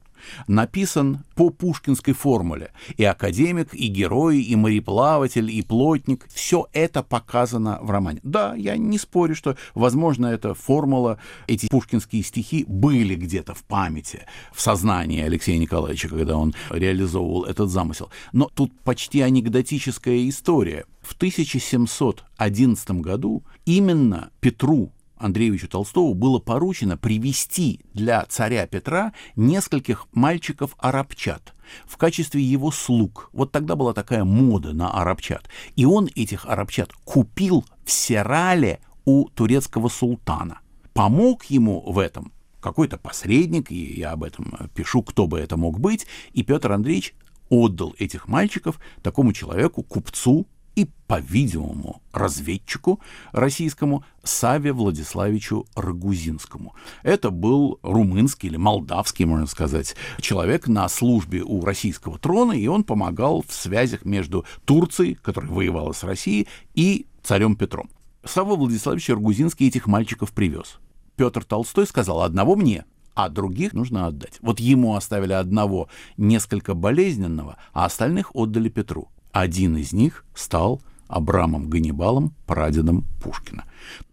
написан 0.48 1.24
по 1.36 1.50
пушкинской 1.50 2.14
формуле. 2.14 2.72
И 2.98 3.04
академик, 3.04 3.74
и 3.74 3.88
герой, 3.88 4.42
и 4.42 4.56
мореплаватель, 4.56 5.50
и 5.52 5.62
плотник. 5.62 6.28
Все 6.34 6.68
это 6.74 7.04
показано 7.04 7.80
в 7.82 7.90
романе. 7.90 8.20
Да, 8.24 8.56
я 8.56 8.78
не 8.78 8.98
спорю, 8.98 9.36
что, 9.36 9.58
возможно, 9.76 10.28
эта 10.28 10.54
формула, 10.54 11.20
эти 11.48 11.68
пушкинские 11.68 12.24
стихи 12.24 12.66
были 12.68 13.16
где-то 13.16 13.54
в 13.54 13.64
памяти, 13.64 14.26
в 14.54 14.62
сознании 14.62 15.22
Алексея 15.22 15.58
Николаевича, 15.58 16.10
когда 16.10 16.38
он 16.38 16.54
реализовывал 16.70 17.44
этот 17.44 17.70
замысел. 17.70 18.10
Но 18.32 18.50
тут 18.54 18.72
почти 18.82 19.22
анекдотическая 19.22 20.28
история. 20.30 20.86
в 21.02 21.14
1711 21.14 22.92
году 22.92 23.44
именно 23.66 24.30
Петру 24.42 24.92
Андреевичу 25.18 25.68
Толстову 25.68 26.14
было 26.14 26.40
поручено 26.40 26.98
привести 26.98 27.82
для 27.94 28.26
царя 28.26 28.68
Петра 28.68 29.14
нескольких 29.36 30.08
мальчиков-арабчат 30.14 31.54
в 31.86 31.98
качестве 31.98 32.42
его 32.42 32.72
слуг. 32.72 33.30
Вот 33.34 33.52
тогда 33.52 33.76
была 33.76 33.94
такая 33.94 34.24
мода 34.24 34.74
на 34.74 34.92
арабчат. 34.92 35.50
И 35.76 35.86
он 35.86 36.10
этих 36.16 36.46
арабчат 36.46 36.94
купил 37.04 37.66
в 37.84 37.92
Серале 37.92 38.80
у 39.06 39.30
турецкого 39.30 39.90
султана. 39.90 40.60
Помог 40.94 41.46
ему 41.46 41.82
в 41.82 42.00
этом 42.00 42.32
какой-то 42.60 42.98
посредник, 42.98 43.72
и 43.72 44.00
я 44.00 44.12
об 44.12 44.24
этом 44.24 44.70
пишу, 44.74 45.02
кто 45.04 45.28
бы 45.28 45.40
это 45.40 45.58
мог 45.58 45.80
быть, 45.80 46.08
и 46.34 46.44
Петр 46.44 46.72
Андреевич 46.72 47.14
отдал 47.50 47.96
этих 47.98 48.28
мальчиков 48.28 48.80
такому 49.02 49.32
человеку, 49.34 49.84
купцу 49.84 50.48
и, 50.78 50.88
по-видимому, 51.08 52.04
разведчику 52.14 53.00
российскому 53.32 54.06
Саве 54.24 54.74
Владиславичу 54.74 55.66
Рагузинскому. 55.76 56.76
Это 57.02 57.32
был 57.32 57.80
румынский 57.82 58.48
или 58.50 58.58
молдавский, 58.58 59.26
можно 59.26 59.48
сказать, 59.48 59.96
человек 60.22 60.68
на 60.68 60.88
службе 60.88 61.42
у 61.42 61.66
российского 61.66 62.20
трона, 62.20 62.52
и 62.52 62.68
он 62.68 62.84
помогал 62.84 63.44
в 63.48 63.52
связях 63.52 64.06
между 64.06 64.46
Турцией, 64.66 65.16
которая 65.16 65.50
воевала 65.50 65.94
с 65.94 66.04
Россией, 66.04 66.48
и 66.76 67.08
царем 67.24 67.56
Петром. 67.56 67.90
Савва 68.24 68.56
Владиславич 68.56 69.10
Рагузинский 69.10 69.70
этих 69.70 69.88
мальчиков 69.88 70.32
привез. 70.32 70.78
Петр 71.16 71.44
Толстой 71.44 71.88
сказал, 71.88 72.22
одного 72.22 72.56
мне, 72.56 72.86
а 73.16 73.30
других 73.30 73.74
нужно 73.74 74.06
отдать. 74.06 74.38
Вот 74.42 74.60
ему 74.60 74.96
оставили 74.96 75.34
одного 75.34 75.90
несколько 76.18 76.76
болезненного, 76.76 77.58
а 77.74 77.86
остальных 77.86 78.36
отдали 78.36 78.70
Петру. 78.70 79.10
Один 79.32 79.78
из 79.78 79.94
них 79.94 80.26
стал 80.34 80.82
Абрамом 81.08 81.70
Ганнибалом, 81.70 82.34
прадедом 82.46 83.06
Пушкина. 83.22 83.66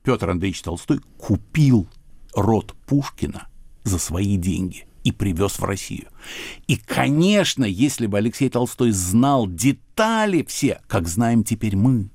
Петр 0.02 0.30
Андреевич 0.30 0.62
Толстой 0.62 1.00
купил 1.18 1.88
род 2.34 2.74
Пушкина 2.86 3.48
за 3.84 3.98
свои 3.98 4.36
деньги 4.36 4.86
и 5.02 5.12
привез 5.12 5.58
в 5.58 5.64
Россию. 5.64 6.08
И, 6.66 6.76
конечно, 6.76 7.64
если 7.64 8.06
бы 8.06 8.18
Алексей 8.18 8.48
Толстой 8.48 8.90
знал 8.90 9.46
детали 9.46 10.44
все, 10.48 10.80
как 10.86 11.08
знаем 11.08 11.44
теперь 11.44 11.76
мы, 11.76 12.10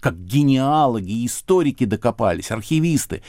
как 0.00 0.22
генеалоги, 0.22 1.24
историки 1.24 1.84
докопались, 1.84 2.50
архивисты, 2.50 3.22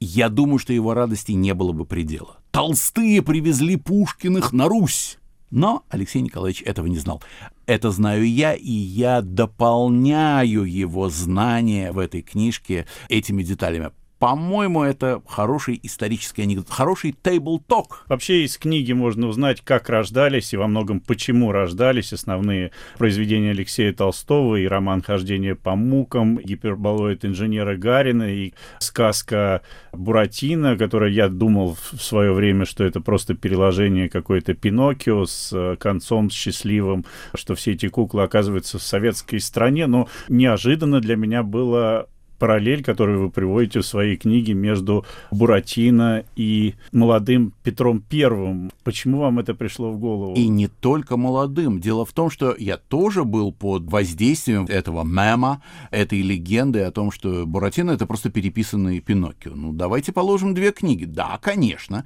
я 0.00 0.28
думаю, 0.28 0.58
что 0.58 0.72
его 0.72 0.94
радости 0.94 1.32
не 1.32 1.54
было 1.54 1.72
бы 1.72 1.84
предела. 1.84 2.38
Толстые 2.50 3.22
привезли 3.22 3.76
Пушкиных 3.76 4.52
на 4.52 4.68
Русь. 4.68 5.18
Но 5.54 5.84
Алексей 5.88 6.20
Николаевич 6.20 6.62
этого 6.62 6.88
не 6.88 6.98
знал. 6.98 7.22
Это 7.66 7.92
знаю 7.92 8.28
я, 8.28 8.54
и 8.54 8.72
я 8.72 9.22
дополняю 9.22 10.64
его 10.64 11.08
знания 11.10 11.92
в 11.92 12.00
этой 12.00 12.22
книжке 12.22 12.88
этими 13.08 13.44
деталями. 13.44 13.92
По-моему, 14.24 14.82
это 14.82 15.20
хороший 15.28 15.78
исторический 15.82 16.40
анекдот, 16.40 16.70
хороший 16.70 17.12
тейбл-ток. 17.12 18.06
Вообще 18.08 18.44
из 18.44 18.56
книги 18.56 18.94
можно 18.94 19.26
узнать, 19.26 19.60
как 19.60 19.90
рождались 19.90 20.54
и 20.54 20.56
во 20.56 20.66
многом 20.66 21.00
почему 21.00 21.52
рождались 21.52 22.14
основные 22.14 22.70
произведения 22.96 23.50
Алексея 23.50 23.92
Толстого 23.92 24.56
и 24.56 24.66
роман 24.66 25.02
«Хождение 25.02 25.54
по 25.54 25.76
мукам», 25.76 26.38
гиперболоид 26.38 27.26
инженера 27.26 27.76
Гарина 27.76 28.34
и 28.34 28.54
сказка 28.78 29.60
Буратино, 29.92 30.78
которая 30.78 31.10
я 31.10 31.28
думал 31.28 31.76
в 31.92 32.00
свое 32.00 32.32
время, 32.32 32.64
что 32.64 32.82
это 32.82 33.02
просто 33.02 33.34
переложение 33.34 34.08
какой-то 34.08 34.54
Пиноккио 34.54 35.26
с 35.26 35.50
э, 35.52 35.76
концом 35.76 36.30
счастливым, 36.30 37.04
что 37.34 37.54
все 37.54 37.72
эти 37.72 37.88
куклы 37.88 38.22
оказываются 38.22 38.78
в 38.78 38.82
советской 38.82 39.38
стране, 39.38 39.86
но 39.86 40.08
неожиданно 40.30 41.00
для 41.00 41.16
меня 41.16 41.42
было 41.42 42.08
параллель, 42.44 42.84
которую 42.84 43.22
вы 43.22 43.30
приводите 43.30 43.80
в 43.80 43.86
своей 43.86 44.16
книге 44.16 44.52
между 44.52 45.06
Буратино 45.30 46.24
и 46.36 46.74
молодым 46.92 47.54
Петром 47.62 48.02
Первым. 48.02 48.70
Почему 48.82 49.20
вам 49.20 49.38
это 49.38 49.54
пришло 49.54 49.90
в 49.90 49.98
голову? 49.98 50.34
И 50.34 50.46
не 50.48 50.68
только 50.68 51.16
молодым. 51.16 51.80
Дело 51.80 52.04
в 52.04 52.12
том, 52.12 52.28
что 52.28 52.54
я 52.58 52.76
тоже 52.76 53.24
был 53.24 53.50
под 53.50 53.90
воздействием 53.90 54.66
этого 54.66 55.04
мема, 55.04 55.62
этой 55.90 56.20
легенды 56.20 56.80
о 56.80 56.90
том, 56.90 57.10
что 57.10 57.46
Буратино— 57.46 57.90
это 57.92 58.04
просто 58.04 58.28
переписанный 58.28 59.00
Пиноккио. 59.00 59.52
Ну, 59.54 59.72
давайте 59.72 60.12
положим 60.12 60.52
две 60.52 60.70
книги. 60.72 61.06
Да, 61.06 61.38
конечно, 61.40 62.04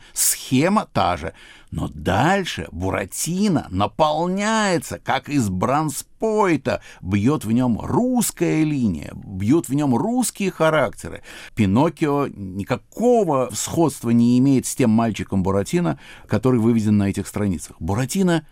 схема 0.49 0.87
та 0.93 1.17
же. 1.17 1.33
Но 1.71 1.89
дальше 1.89 2.69
Буратино 2.73 3.67
наполняется, 3.71 4.99
как 4.99 5.29
из 5.29 5.51
бранспойта, 5.51 6.81
бьет 7.03 7.45
в 7.45 7.53
нем 7.53 7.79
русская 7.81 8.65
линия, 8.65 9.13
бьет 9.15 9.69
в 9.69 9.75
нем 9.75 9.95
русские 9.95 10.51
характеры. 10.51 11.23
Пиноккио 11.55 12.29
никакого 12.29 13.51
сходства 13.53 14.11
не 14.11 14.39
имеет 14.39 14.67
с 14.67 14.75
тем 14.75 14.91
мальчиком 14.91 15.43
Буратино, 15.43 15.99
который 16.27 16.61
выведен 16.61 16.97
на 16.97 17.11
этих 17.11 17.27
страницах. 17.27 17.77
Буратино, 17.81 18.47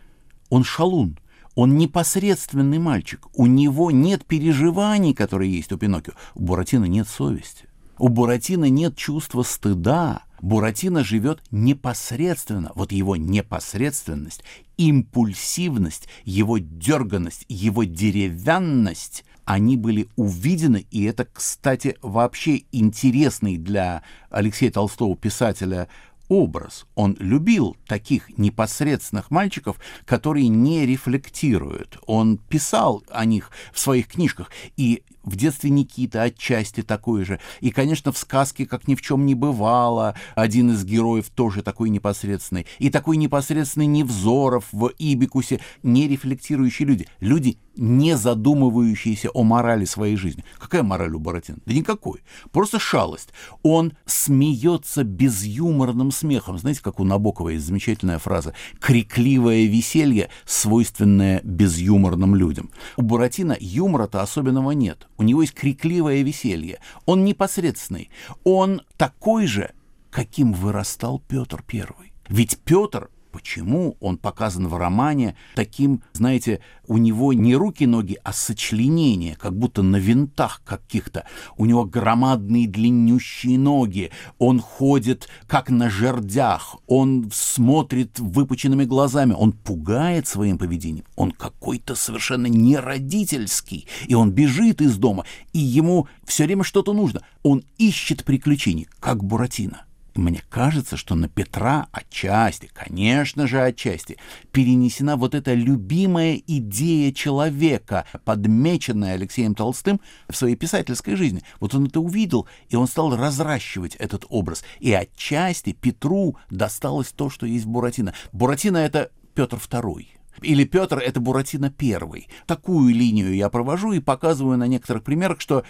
он 0.51 0.62
шалун, 0.62 1.18
он 1.55 1.79
непосредственный 1.79 2.79
мальчик. 2.79 3.27
У 3.35 3.47
него 3.47 3.90
нет 3.90 4.27
переживаний, 4.27 5.14
которые 5.14 5.51
есть 5.51 5.73
у 5.73 5.79
Пиноккио. 5.79 6.12
У 6.35 6.42
Буратино 6.42 6.85
нет 6.85 7.09
совести. 7.09 7.64
У 7.99 8.09
Буратино 8.09 8.68
нет 8.68 8.94
чувства 8.94 9.42
стыда. 9.42 10.26
Буратино 10.40 11.05
живет 11.05 11.42
непосредственно. 11.51 12.72
Вот 12.75 12.92
его 12.92 13.16
непосредственность, 13.16 14.42
импульсивность, 14.77 16.09
его 16.25 16.59
дерганность, 16.59 17.44
его 17.49 17.85
деревянность, 17.85 19.25
они 19.46 19.77
были 19.77 20.09
увидены, 20.16 20.87
и 20.90 21.05
это, 21.05 21.25
кстати, 21.25 21.96
вообще 22.03 22.64
интересный 22.72 23.57
для 23.57 24.03
Алексея 24.29 24.72
Толстого 24.72 25.16
писателя 25.16 25.88
образ. 26.29 26.87
Он 26.96 27.16
любил 27.20 27.77
таких 27.87 28.37
непосредственных 28.37 29.31
мальчиков, 29.31 29.79
которые 30.05 30.49
не 30.49 30.85
рефлектируют. 30.85 31.99
Он 32.07 32.38
писал 32.38 33.05
о 33.09 33.25
них 33.25 33.53
в 33.72 33.79
своих 33.79 34.09
книжках. 34.09 34.51
И 34.77 35.05
в 35.27 35.37
детстве 35.37 35.69
Никита 35.69 36.23
отчасти 36.23 36.83
такой 36.83 37.25
же. 37.25 37.39
И, 37.61 37.71
конечно, 37.71 38.12
в 38.12 38.17
сказке 38.17 38.65
«Как 38.65 38.89
ни 38.89 38.95
в 38.95 39.03
чем 39.03 39.27
не 39.27 39.35
бывало» 39.35 40.15
один 40.35 40.71
из 40.71 40.85
героев 40.85 41.29
тоже 41.35 41.62
такой 41.62 41.91
непосредственный. 41.91 42.67
И 42.79 42.89
такой 42.89 43.19
непосредственный 43.19 43.87
Невзоров 43.87 44.65
в 44.73 44.91
«Ибикусе», 44.99 45.61
не 45.83 46.09
рефлектирующие 46.09 46.87
люди. 46.87 47.09
Люди, 47.21 47.59
не 47.77 48.17
задумывающиеся 48.17 49.31
о 49.31 49.43
морали 49.43 49.85
своей 49.85 50.17
жизни. 50.17 50.45
Какая 50.59 50.83
мораль 50.83 51.15
у 51.15 51.19
Буратино? 51.19 51.59
Да 51.67 51.75
никакой. 51.75 52.23
Просто 52.51 52.79
шалость. 52.79 53.31
Он 53.62 53.93
смеется 54.07 55.05
безюморным 55.05 56.11
смехом. 56.11 56.59
Знаете, 56.59 56.81
как 56.83 57.01
у 57.01 57.05
Набокова 57.05 57.51
есть 57.51 57.67
замечательная 57.67 58.19
фраза 58.19 58.55
«крикливое 58.81 59.67
веселье, 59.67 60.31
свойственное 60.45 61.41
безюморным 61.43 62.35
людям». 62.35 62.71
У 62.97 63.03
Буратино 63.03 63.57
юмора-то 63.59 64.23
особенного 64.23 64.71
нет. 64.71 65.09
У 65.18 65.22
него 65.22 65.42
есть 65.42 65.55
крикливое 65.55 66.22
веселье. 66.22 66.81
Он 67.05 67.24
непосредственный. 67.24 68.11
Он 68.44 68.83
такой 68.96 69.46
же, 69.46 69.72
каким 70.11 70.52
вырастал 70.52 71.20
Петр 71.20 71.62
Первый. 71.66 72.12
Ведь 72.29 72.59
Петр 72.59 73.11
почему 73.37 73.99
он 74.01 74.16
показан 74.16 74.66
в 74.66 74.75
романе 74.79 75.37
таким, 75.57 76.03
знаете, 76.14 76.61
у 76.87 76.96
него 76.96 77.35
не 77.35 77.55
руки-ноги, 77.55 78.16
а 78.25 78.33
сочленения, 78.33 79.35
как 79.35 79.55
будто 79.55 79.83
на 79.83 79.96
винтах 79.96 80.62
каких-то. 80.64 81.27
У 81.59 81.66
него 81.66 81.85
громадные 81.85 82.66
длиннющие 82.66 83.59
ноги, 83.59 84.11
он 84.38 84.59
ходит 84.59 85.29
как 85.46 85.68
на 85.68 85.90
жердях, 85.90 86.77
он 86.87 87.31
смотрит 87.31 88.18
выпученными 88.18 88.87
глазами, 88.87 89.35
он 89.35 89.53
пугает 89.53 90.27
своим 90.27 90.57
поведением, 90.57 91.05
он 91.14 91.31
какой-то 91.31 91.94
совершенно 91.94 92.46
не 92.46 92.79
родительский, 92.79 93.87
и 94.07 94.14
он 94.14 94.31
бежит 94.31 94.81
из 94.81 94.96
дома, 94.96 95.27
и 95.53 95.59
ему 95.59 96.09
все 96.25 96.44
время 96.44 96.64
что-то 96.64 96.94
нужно. 96.94 97.20
Он 97.42 97.62
ищет 97.77 98.25
приключений, 98.25 98.88
как 98.99 99.22
Буратино. 99.22 99.83
Мне 100.16 100.42
кажется, 100.48 100.96
что 100.96 101.14
на 101.14 101.29
Петра 101.29 101.88
отчасти, 101.92 102.70
конечно 102.72 103.46
же 103.46 103.61
отчасти, 103.61 104.16
перенесена 104.50 105.16
вот 105.16 105.35
эта 105.35 105.52
любимая 105.52 106.40
идея 106.46 107.12
человека, 107.12 108.07
подмеченная 108.24 109.14
Алексеем 109.14 109.55
Толстым 109.55 110.00
в 110.29 110.35
своей 110.35 110.57
писательской 110.57 111.16
жизни. 111.16 111.42
Вот 111.61 111.74
он 111.74 111.87
это 111.87 112.00
увидел, 112.00 112.48
и 112.68 112.76
он 112.76 112.87
стал 112.87 113.14
разращивать 113.14 113.94
этот 113.96 114.24
образ. 114.29 114.64
И 114.81 114.92
отчасти 114.92 115.72
Петру 115.72 116.37
досталось 116.50 117.09
то, 117.09 117.29
что 117.29 117.44
есть 117.44 117.66
Буратино. 117.66 118.14
Буратино— 118.33 118.76
это 118.79 119.11
Петр 119.35 119.59
II. 119.59 120.07
Или 120.42 120.64
Петр— 120.64 120.98
это 121.05 121.20
Буратино 121.20 121.72
I. 121.79 122.26
Такую 122.46 122.94
линию 122.94 123.35
я 123.35 123.50
провожу 123.50 123.92
и 123.92 124.00
показываю 124.00 124.57
на 124.57 124.66
некоторых 124.66 125.05
примерах, 125.05 125.40
что 125.40 125.64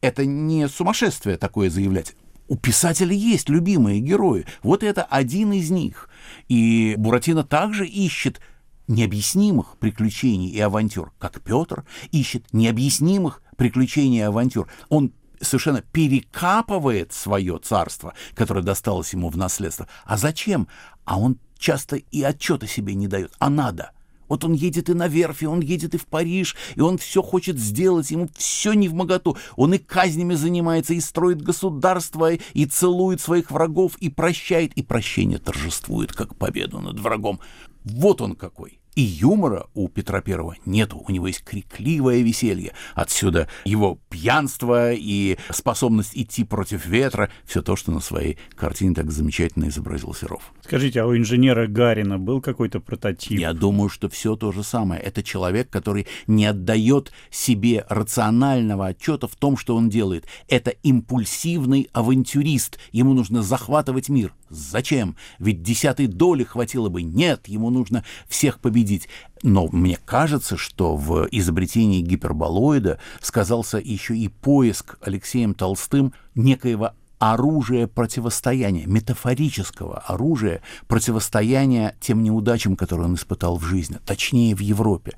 это 0.00 0.26
не 0.26 0.68
сумасшествие 0.68 1.36
такое 1.36 1.70
заявлять. 1.70 2.16
У 2.48 2.56
писателя 2.56 3.14
есть 3.14 3.48
любимые 3.48 4.00
герои. 4.00 4.46
Вот 4.62 4.82
это 4.82 5.02
один 5.04 5.52
из 5.52 5.70
них. 5.70 6.08
И 6.48 6.94
Буратино 6.98 7.44
также 7.44 7.86
ищет 7.86 8.40
необъяснимых 8.88 9.78
приключений 9.78 10.50
и 10.50 10.60
авантюр, 10.60 11.12
как 11.18 11.40
Петр 11.40 11.84
ищет 12.10 12.52
необъяснимых 12.52 13.42
приключений 13.56 14.18
и 14.18 14.22
авантюр. 14.22 14.68
Он 14.88 15.12
совершенно 15.40 15.82
перекапывает 15.82 17.12
свое 17.12 17.58
царство, 17.58 18.14
которое 18.34 18.62
досталось 18.62 19.12
ему 19.12 19.28
в 19.28 19.36
наследство. 19.36 19.88
А 20.04 20.16
зачем? 20.16 20.68
А 21.04 21.18
он 21.18 21.38
часто 21.58 21.96
и 21.96 22.22
отчета 22.22 22.66
себе 22.66 22.94
не 22.94 23.08
дает. 23.08 23.32
А 23.38 23.50
надо. 23.50 23.92
Вот 24.32 24.44
он 24.44 24.54
едет 24.54 24.88
и 24.88 24.94
на 24.94 25.08
верфи, 25.08 25.44
он 25.44 25.60
едет 25.60 25.94
и 25.94 25.98
в 25.98 26.06
Париж, 26.06 26.56
и 26.74 26.80
он 26.80 26.96
все 26.96 27.20
хочет 27.20 27.58
сделать, 27.58 28.10
ему 28.10 28.30
все 28.34 28.72
не 28.72 28.88
в 28.88 28.94
моготу. 28.94 29.36
Он 29.56 29.74
и 29.74 29.78
казнями 29.78 30.32
занимается, 30.32 30.94
и 30.94 31.00
строит 31.00 31.42
государство, 31.42 32.32
и 32.32 32.64
целует 32.64 33.20
своих 33.20 33.50
врагов, 33.50 33.98
и 33.98 34.08
прощает, 34.08 34.72
и 34.72 34.82
прощение 34.82 35.38
торжествует, 35.38 36.14
как 36.14 36.34
победу 36.34 36.80
над 36.80 36.98
врагом. 36.98 37.40
Вот 37.84 38.22
он 38.22 38.34
какой. 38.34 38.81
И 38.94 39.00
юмора 39.00 39.66
у 39.72 39.88
Петра 39.88 40.20
Первого 40.20 40.54
нету, 40.66 41.02
у 41.06 41.10
него 41.10 41.26
есть 41.26 41.42
крикливое 41.42 42.20
веселье. 42.20 42.74
Отсюда 42.94 43.48
его 43.64 43.98
пьянство 44.10 44.92
и 44.92 45.38
способность 45.50 46.10
идти 46.14 46.44
против 46.44 46.84
ветра, 46.84 47.30
все 47.46 47.62
то, 47.62 47.74
что 47.74 47.90
на 47.90 48.00
своей 48.00 48.36
картине 48.54 48.94
так 48.94 49.10
замечательно 49.10 49.68
изобразил 49.68 50.12
Серов. 50.12 50.52
Скажите, 50.62 51.00
а 51.00 51.06
у 51.06 51.16
инженера 51.16 51.66
Гарина 51.66 52.18
был 52.18 52.42
какой-то 52.42 52.80
прототип? 52.80 53.38
Я 53.40 53.54
думаю, 53.54 53.88
что 53.88 54.10
все 54.10 54.36
то 54.36 54.52
же 54.52 54.62
самое. 54.62 55.00
Это 55.00 55.22
человек, 55.22 55.70
который 55.70 56.06
не 56.26 56.44
отдает 56.44 57.12
себе 57.30 57.86
рационального 57.88 58.88
отчета 58.88 59.26
в 59.26 59.36
том, 59.36 59.56
что 59.56 59.74
он 59.74 59.88
делает. 59.88 60.26
Это 60.48 60.70
импульсивный 60.70 61.88
авантюрист. 61.94 62.78
Ему 62.92 63.14
нужно 63.14 63.42
захватывать 63.42 64.10
мир. 64.10 64.34
Зачем? 64.52 65.16
Ведь 65.38 65.62
десятой 65.62 66.06
доли 66.06 66.44
хватило 66.44 66.90
бы. 66.90 67.02
Нет, 67.02 67.48
ему 67.48 67.70
нужно 67.70 68.04
всех 68.28 68.60
победить. 68.60 69.08
Но 69.42 69.66
мне 69.72 69.98
кажется, 70.04 70.56
что 70.56 70.96
в 70.96 71.26
изобретении 71.30 72.02
гиперболоида 72.02 73.00
сказался 73.20 73.78
еще 73.78 74.16
и 74.16 74.28
поиск 74.28 74.98
Алексеем 75.00 75.54
Толстым 75.54 76.12
некоего 76.34 76.92
оружия 77.18 77.86
противостояния, 77.86 78.84
метафорического 78.84 80.00
оружия 80.00 80.60
противостояния 80.88 81.94
тем 82.00 82.20
неудачам, 82.22 82.76
которые 82.76 83.06
он 83.06 83.14
испытал 83.14 83.58
в 83.58 83.64
жизни, 83.64 83.98
точнее 84.04 84.56
в 84.56 84.60
Европе. 84.60 85.12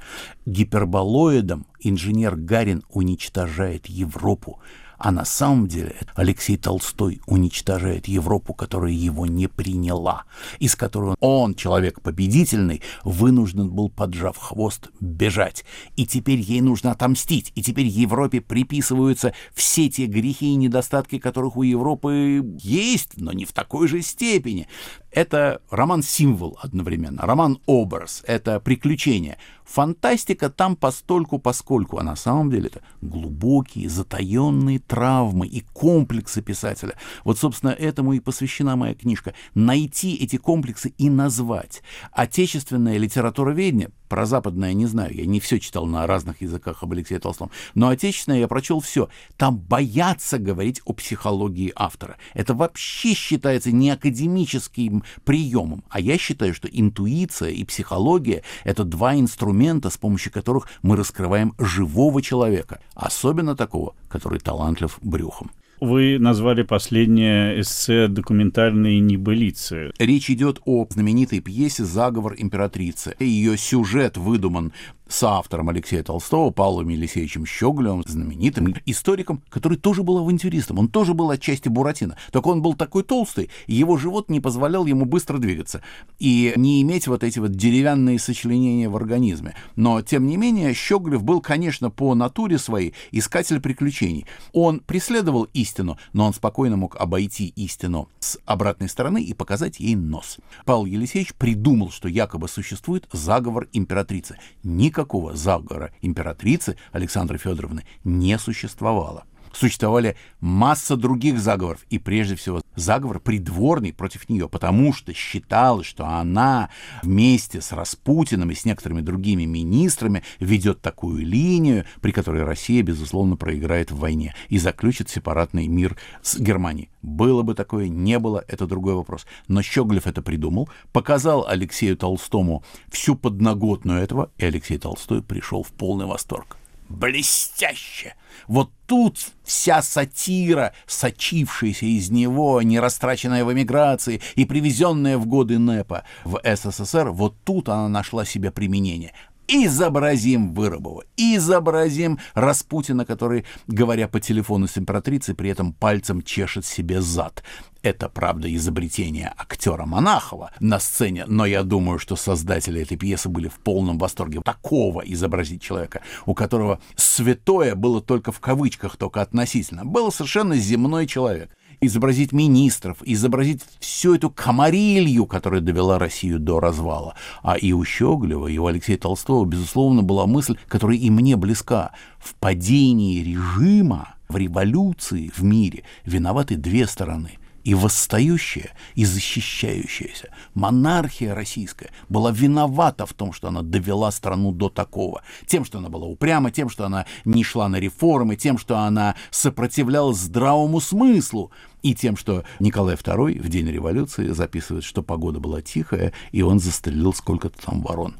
Гиперболоидом 0.45 1.67
инженер 1.81 2.37
Гарин 2.37 2.85
уничтожает 2.91 3.87
Европу, 3.87 4.61
а 5.05 5.13
на 5.13 5.27
самом 5.27 5.69
деле 5.69 5.97
Алексей 6.15 6.57
Толстой 6.57 7.21
уничтожает 7.27 8.09
Европу, 8.09 8.55
которая 8.55 8.93
его 8.93 9.27
не 9.27 9.49
приняла, 9.49 10.25
из 10.61 10.77
которой 10.77 11.15
он, 11.21 11.55
человек 11.55 12.01
победительный, 12.01 12.81
вынужден 13.05 13.69
был, 13.69 13.91
поджав 13.91 14.39
хвост, 14.39 14.89
бежать. 15.01 15.67
И 15.97 16.07
теперь 16.07 16.39
ей 16.39 16.63
нужно 16.63 16.91
отомстить, 16.91 17.53
и 17.55 17.63
теперь 17.63 17.85
Европе 17.85 18.41
приписываются 18.41 19.35
все 19.53 19.91
те 19.91 20.07
грехи 20.07 20.47
и 20.47 20.57
недостатки, 20.57 21.19
которых 21.19 21.59
у 21.59 21.63
Европы 21.63 22.43
есть, 22.63 23.19
но 23.19 23.33
не 23.33 23.45
в 23.45 23.53
такой 23.53 23.89
же 23.89 24.01
степени. 24.01 24.69
Это 25.15 25.61
роман-символ 25.71 26.59
одновременно, 26.61 27.23
роман-образ, 27.23 28.25
это 28.27 28.59
приключение. 28.59 29.39
Фантастика 29.65 30.51
там 30.51 30.75
постольку 30.75 31.39
поскольку, 31.39 31.99
а 31.99 32.03
на 32.03 32.17
самом 32.17 32.51
деле 32.51 32.67
это 32.67 32.83
глубокие, 33.01 33.89
затаенные 33.89 34.81
травмы 34.81 35.47
и 35.47 35.61
комплексы 35.73 36.43
писателя. 36.43 36.97
Вот, 37.23 37.39
собственно, 37.39 37.71
этому 37.71 38.15
и 38.15 38.19
посвящена 38.19 38.75
моя 38.75 38.95
книжка. 38.95 39.35
Найти 39.55 40.17
эти 40.17 40.37
комплексы 40.37 40.93
и 40.99 41.09
назвать. 41.09 41.83
Отечественное 42.11 42.99
литературоведение, 42.99 43.91
про 44.15 44.27
западное 44.27 44.73
не 44.75 44.87
знаю, 44.87 45.13
я 45.13 45.27
не 45.27 45.41
все 45.41 45.59
читал 45.59 45.87
на 45.87 46.07
разных 46.07 46.41
языках 46.41 46.85
об 46.85 46.93
Алексее 46.93 47.19
Толстом, 47.19 47.51
но 47.75 47.89
отечественное 47.89 48.39
я 48.39 48.47
прочел 48.47 48.79
все. 48.79 49.09
Там 49.37 49.57
боятся 49.57 50.39
говорить 50.39 50.81
о 50.85 50.93
психологии 50.93 51.73
автора. 51.75 52.17
Это 52.33 52.55
вообще 52.55 53.13
считается 53.15 53.73
не 53.73 53.91
академическим 53.91 55.03
приемом. 55.25 55.83
А 55.89 55.99
я 55.99 56.17
считаю, 56.17 56.55
что 56.55 56.69
интуиция 56.69 57.51
и 57.51 57.65
психология— 57.65 58.45
это 58.63 58.85
два 58.85 59.17
инструмента, 59.17 59.91
с 59.91 59.97
помощью 59.97 60.33
которых 60.33 60.69
мы 60.83 60.95
раскрываем 60.95 61.57
живого 61.59 62.23
человека, 62.23 62.81
особенно 62.95 63.57
такого, 63.57 63.97
который 64.09 64.39
талантлив 64.39 64.97
брюхом. 65.03 65.51
Вы 65.81 66.19
назвали 66.21 66.63
последнее 66.63 67.61
эссе 67.61 68.07
«Документальные 68.07 69.01
небылицы». 69.01 69.93
Речь 69.99 70.31
идет 70.31 70.61
о 70.65 70.87
знаменитой 70.89 71.41
пьесе 71.41 71.85
«Заговор 71.85 72.35
императрицы». 72.39 73.17
Ее 73.19 73.59
сюжет 73.59 74.17
выдуман 74.17 74.73
соавтором 75.09 75.69
Алексея 75.69 76.03
Толстого, 76.03 76.51
Павлом 76.51 76.89
Елисеевичем 76.89 77.47
Щеголевым, 77.47 78.03
знаменитым 78.07 78.75
историком, 78.87 79.43
который 79.49 79.79
тоже 79.79 80.03
был 80.03 80.19
авантюристом. 80.19 80.79
Он 80.79 80.89
тоже 80.89 81.15
был 81.15 81.31
отчасти 81.31 81.69
Буратино. 81.69 82.17
Только 82.33 82.49
он 82.49 82.63
был 82.63 82.75
такой 82.75 83.03
толстый, 83.03 83.51
его 83.67 83.97
живот 83.97 84.31
не 84.31 84.41
позволял 84.41 84.87
ему 84.87 85.05
быстро 85.05 85.39
двигаться 85.39 85.83
и 86.19 86.53
не 86.57 86.83
иметь 86.83 87.07
вот 87.07 87.23
эти 87.23 87.39
вот 87.39 87.53
деревянные 87.53 88.19
сочленения 88.19 88.89
в 88.89 88.97
организме. 88.97 89.55
Но, 89.77 90.01
тем 90.03 90.27
не 90.27 90.37
менее, 90.37 90.75
Щеголев 90.75 91.23
был, 91.23 91.41
конечно, 91.41 91.91
по 91.91 92.15
натуре 92.15 92.59
своей 92.59 92.95
искатель 93.13 93.61
приключений. 93.61 94.27
Он 94.53 94.81
преследовал 94.81 95.45
истину, 95.53 95.74
но 95.83 96.27
он 96.27 96.33
спокойно 96.33 96.77
мог 96.77 96.97
обойти 96.97 97.49
истину 97.57 98.09
с 98.21 98.39
обратной 98.45 98.89
стороны 98.89 99.23
и 99.23 99.35
показать 99.35 99.81
ей 99.81 99.97
нос. 99.97 100.39
Павел 100.65 100.85
Елисеевич 100.85 101.35
придумал, 101.35 101.91
что 101.91 102.09
якобы 102.09 102.49
существует 102.49 103.09
заговор 103.13 103.69
императрицы. 103.73 104.39
Никакого 104.63 105.35
заговора 105.35 105.93
императрицы 106.01 106.77
Александры 106.93 107.39
Федоровны 107.39 107.85
не 108.05 108.39
существовало. 108.39 109.25
Существовали 109.55 110.17
масса 110.41 110.97
других 110.97 111.39
заговоров, 111.39 111.81
и 111.89 111.99
прежде 111.99 112.35
всего 112.35 112.61
заговор 112.75 113.21
придворный 113.21 113.93
против 113.93 114.29
нее, 114.29 114.49
потому 114.49 114.93
что 114.93 115.15
считалось, 115.15 115.87
что 115.87 116.07
она 116.07 116.71
вместе 117.03 117.61
с 117.61 117.71
Распутиным 117.71 118.51
и 118.51 118.55
с 118.55 118.65
некоторыми 118.65 119.01
другими 119.01 119.45
министрами 119.45 120.25
ведет 120.41 120.81
такую 120.81 121.25
линию, 121.25 121.85
при 122.01 122.11
которой 122.11 122.43
Россия, 122.43 122.83
безусловно, 122.83 123.37
проиграет 123.37 123.93
в 123.93 123.99
войне 123.99 124.35
и 124.49 124.59
заключит 124.59 125.09
сепаратный 125.09 125.69
мир 125.69 125.97
с 126.23 126.37
Германией. 126.39 126.91
Было 127.03 127.43
бы 127.43 127.55
такое, 127.55 127.89
не 127.89 128.19
было, 128.19 128.45
это 128.49 128.67
другой 128.67 128.95
вопрос. 128.95 129.25
Но 129.47 129.63
Щеглев 129.63 130.07
это 130.07 130.21
придумал, 130.21 130.69
показал 130.93 131.47
Алексею 131.47 131.97
Толстому 131.97 132.65
всю 132.89 133.15
подноготную 133.15 134.01
этого, 134.01 134.31
и 134.37 134.45
Алексей 134.45 134.79
Толстой 134.79 135.23
пришел 135.23 135.63
в 135.63 135.69
полный 135.69 136.07
восторг. 136.07 136.57
Блестяще! 136.95 138.15
Вот 138.47 138.71
тут 138.87 139.19
вся 139.43 139.83
сатира, 139.83 140.75
сочившаяся 140.87 141.87
из 141.87 142.11
него, 142.11 142.63
не 142.63 142.79
растраченная 142.79 143.45
в 143.45 143.53
эмиграции 143.53 144.21
и 144.37 144.45
привезенная 144.45 145.19
в 145.19 145.27
годы 145.27 145.59
НЭПа 145.59 146.05
в 146.25 146.41
СССР, 146.45 147.11
вот 147.11 147.37
тут 147.45 147.69
она 147.69 147.89
нашла 147.89 148.25
себе 148.25 148.51
применение. 148.51 149.13
Изобразим 149.47 150.55
Вырубова, 150.55 151.05
изобразим 151.17 152.19
Распутина, 152.35 153.05
который, 153.05 153.45
говоря 153.67 154.09
по 154.09 154.21
телефону 154.21 154.67
с 154.67 154.79
императрицей, 154.79 155.35
при 155.35 155.51
этом 155.51 155.73
пальцем 155.73 156.23
чешет 156.23 156.65
себе 156.65 157.01
зад. 157.03 157.43
Это, 157.83 158.09
правда, 158.09 158.53
изобретение 158.55 159.35
актера 159.37 159.85
Монахова 159.85 160.53
на 160.59 160.81
сцене, 160.81 161.25
но 161.27 161.45
я 161.45 161.63
думаю, 161.63 161.99
что 161.99 162.17
создатели 162.17 162.81
этой 162.81 162.97
пьесы 162.97 163.29
были 163.29 163.49
в 163.49 163.59
полном 163.59 163.99
восторге 163.99 164.41
такого 164.41 165.03
изобразить 165.03 165.61
человека, 165.61 166.01
у 166.25 166.35
которого 166.35 166.81
святое 166.97 167.75
было 167.75 168.01
только 168.01 168.33
в 168.33 168.41
кавычках, 168.41 168.97
только 168.97 169.21
относительно. 169.21 169.85
Был 169.85 170.11
совершенно 170.11 170.57
земной 170.57 171.07
человек 171.07 171.51
изобразить 171.81 172.33
министров, 172.33 172.99
изобразить 173.05 173.63
всю 173.81 174.15
эту 174.15 174.31
комарилью, 174.31 175.27
которая 175.27 175.61
довела 175.61 175.99
Россию 175.99 176.39
до 176.39 176.61
развала. 176.61 177.15
А 177.43 177.57
и 177.57 177.73
у 177.73 177.85
Щеголева, 177.85 178.47
и 178.47 178.59
у 178.59 178.67
Алексея 178.67 178.99
Толстого, 178.99 179.45
безусловно, 179.45 180.03
была 180.03 180.27
мысль, 180.27 180.57
которая 180.69 180.97
и 180.97 181.11
мне 181.11 181.37
близка. 181.37 181.93
В 182.19 182.35
падении 182.35 183.23
режима, 183.23 184.15
в 184.29 184.37
революции 184.37 185.31
в 185.35 185.43
мире 185.43 185.85
виноваты 186.05 186.57
две 186.57 186.87
стороны– 186.87 187.33
и 187.65 187.75
восстающая, 187.75 188.71
и 188.95 189.05
защищающаяся. 189.05 190.29
Монархия 190.55 191.35
российская 191.35 191.91
была 192.09 192.31
виновата 192.31 193.07
в 193.07 193.15
том, 193.15 193.33
что 193.33 193.49
она 193.49 193.63
довела 193.63 194.13
страну 194.13 194.53
до 194.53 194.69
такого. 194.69 195.23
Тем, 195.47 195.65
что 195.65 195.79
она 195.79 195.89
была 195.89 196.07
упряма, 196.07 196.51
тем, 196.51 196.69
что 196.69 196.85
она 196.85 197.07
не 197.25 197.43
шла 197.43 197.69
на 197.69 197.77
реформы, 197.77 198.37
тем, 198.37 198.59
что 198.59 198.79
она 198.79 199.17
сопротивлялась 199.31 200.19
здравому 200.19 200.81
смыслу, 200.81 201.51
и 201.83 201.95
тем, 201.95 202.17
что 202.17 202.45
Николай 202.61 202.95
II 202.95 203.41
в 203.41 203.49
день 203.49 203.69
революции 203.69 204.29
записывает, 204.29 204.85
что 204.85 205.03
погода 205.03 205.41
была 205.41 205.61
тихая, 205.61 206.13
и 206.33 206.43
он 206.43 206.61
застрелил 206.61 207.13
сколько-то 207.13 207.61
там 207.61 207.83
ворон. 207.83 208.17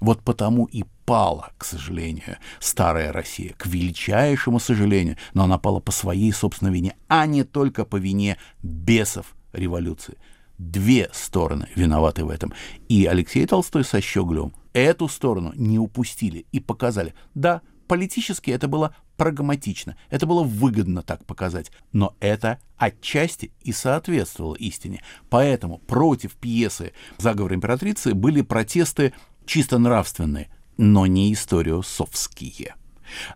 Вот 0.00 0.20
потому 0.22 0.64
и 0.64 0.84
пала, 1.04 1.52
к 1.58 1.64
сожалению, 1.64 2.38
старая 2.60 3.12
Россия, 3.12 3.54
к 3.56 3.66
величайшему 3.66 4.58
сожалению, 4.58 5.16
но 5.34 5.44
она 5.44 5.58
пала 5.58 5.80
по 5.80 5.92
своей 5.92 6.32
собственной 6.32 6.72
вине, 6.72 6.96
а 7.08 7.26
не 7.26 7.44
только 7.44 7.84
по 7.84 7.96
вине 7.96 8.38
бесов 8.62 9.34
революции. 9.52 10.16
Две 10.58 11.10
стороны 11.12 11.68
виноваты 11.74 12.24
в 12.24 12.30
этом. 12.30 12.52
И 12.88 13.06
Алексей 13.06 13.46
Толстой 13.46 13.84
со 13.84 14.00
Щеглевым 14.00 14.54
эту 14.72 15.08
сторону 15.08 15.52
не 15.56 15.78
упустили 15.78 16.46
и 16.52 16.60
показали. 16.60 17.14
Да, 17.34 17.62
политически 17.88 18.50
это 18.50 18.68
было 18.68 18.94
прагматично, 19.16 19.96
это 20.08 20.26
было 20.26 20.42
выгодно 20.42 21.02
так 21.02 21.24
показать, 21.26 21.70
но 21.92 22.16
это 22.20 22.58
отчасти 22.76 23.52
и 23.60 23.72
соответствовало 23.72 24.54
истине. 24.54 25.02
Поэтому 25.30 25.78
против 25.78 26.34
пьесы 26.36 26.92
«Заговор 27.18 27.54
императрицы» 27.54 28.14
были 28.14 28.42
протесты 28.42 29.12
чисто 29.44 29.78
нравственные, 29.78 30.48
но 30.76 31.06
не 31.06 31.32
историосовские. 31.32 32.74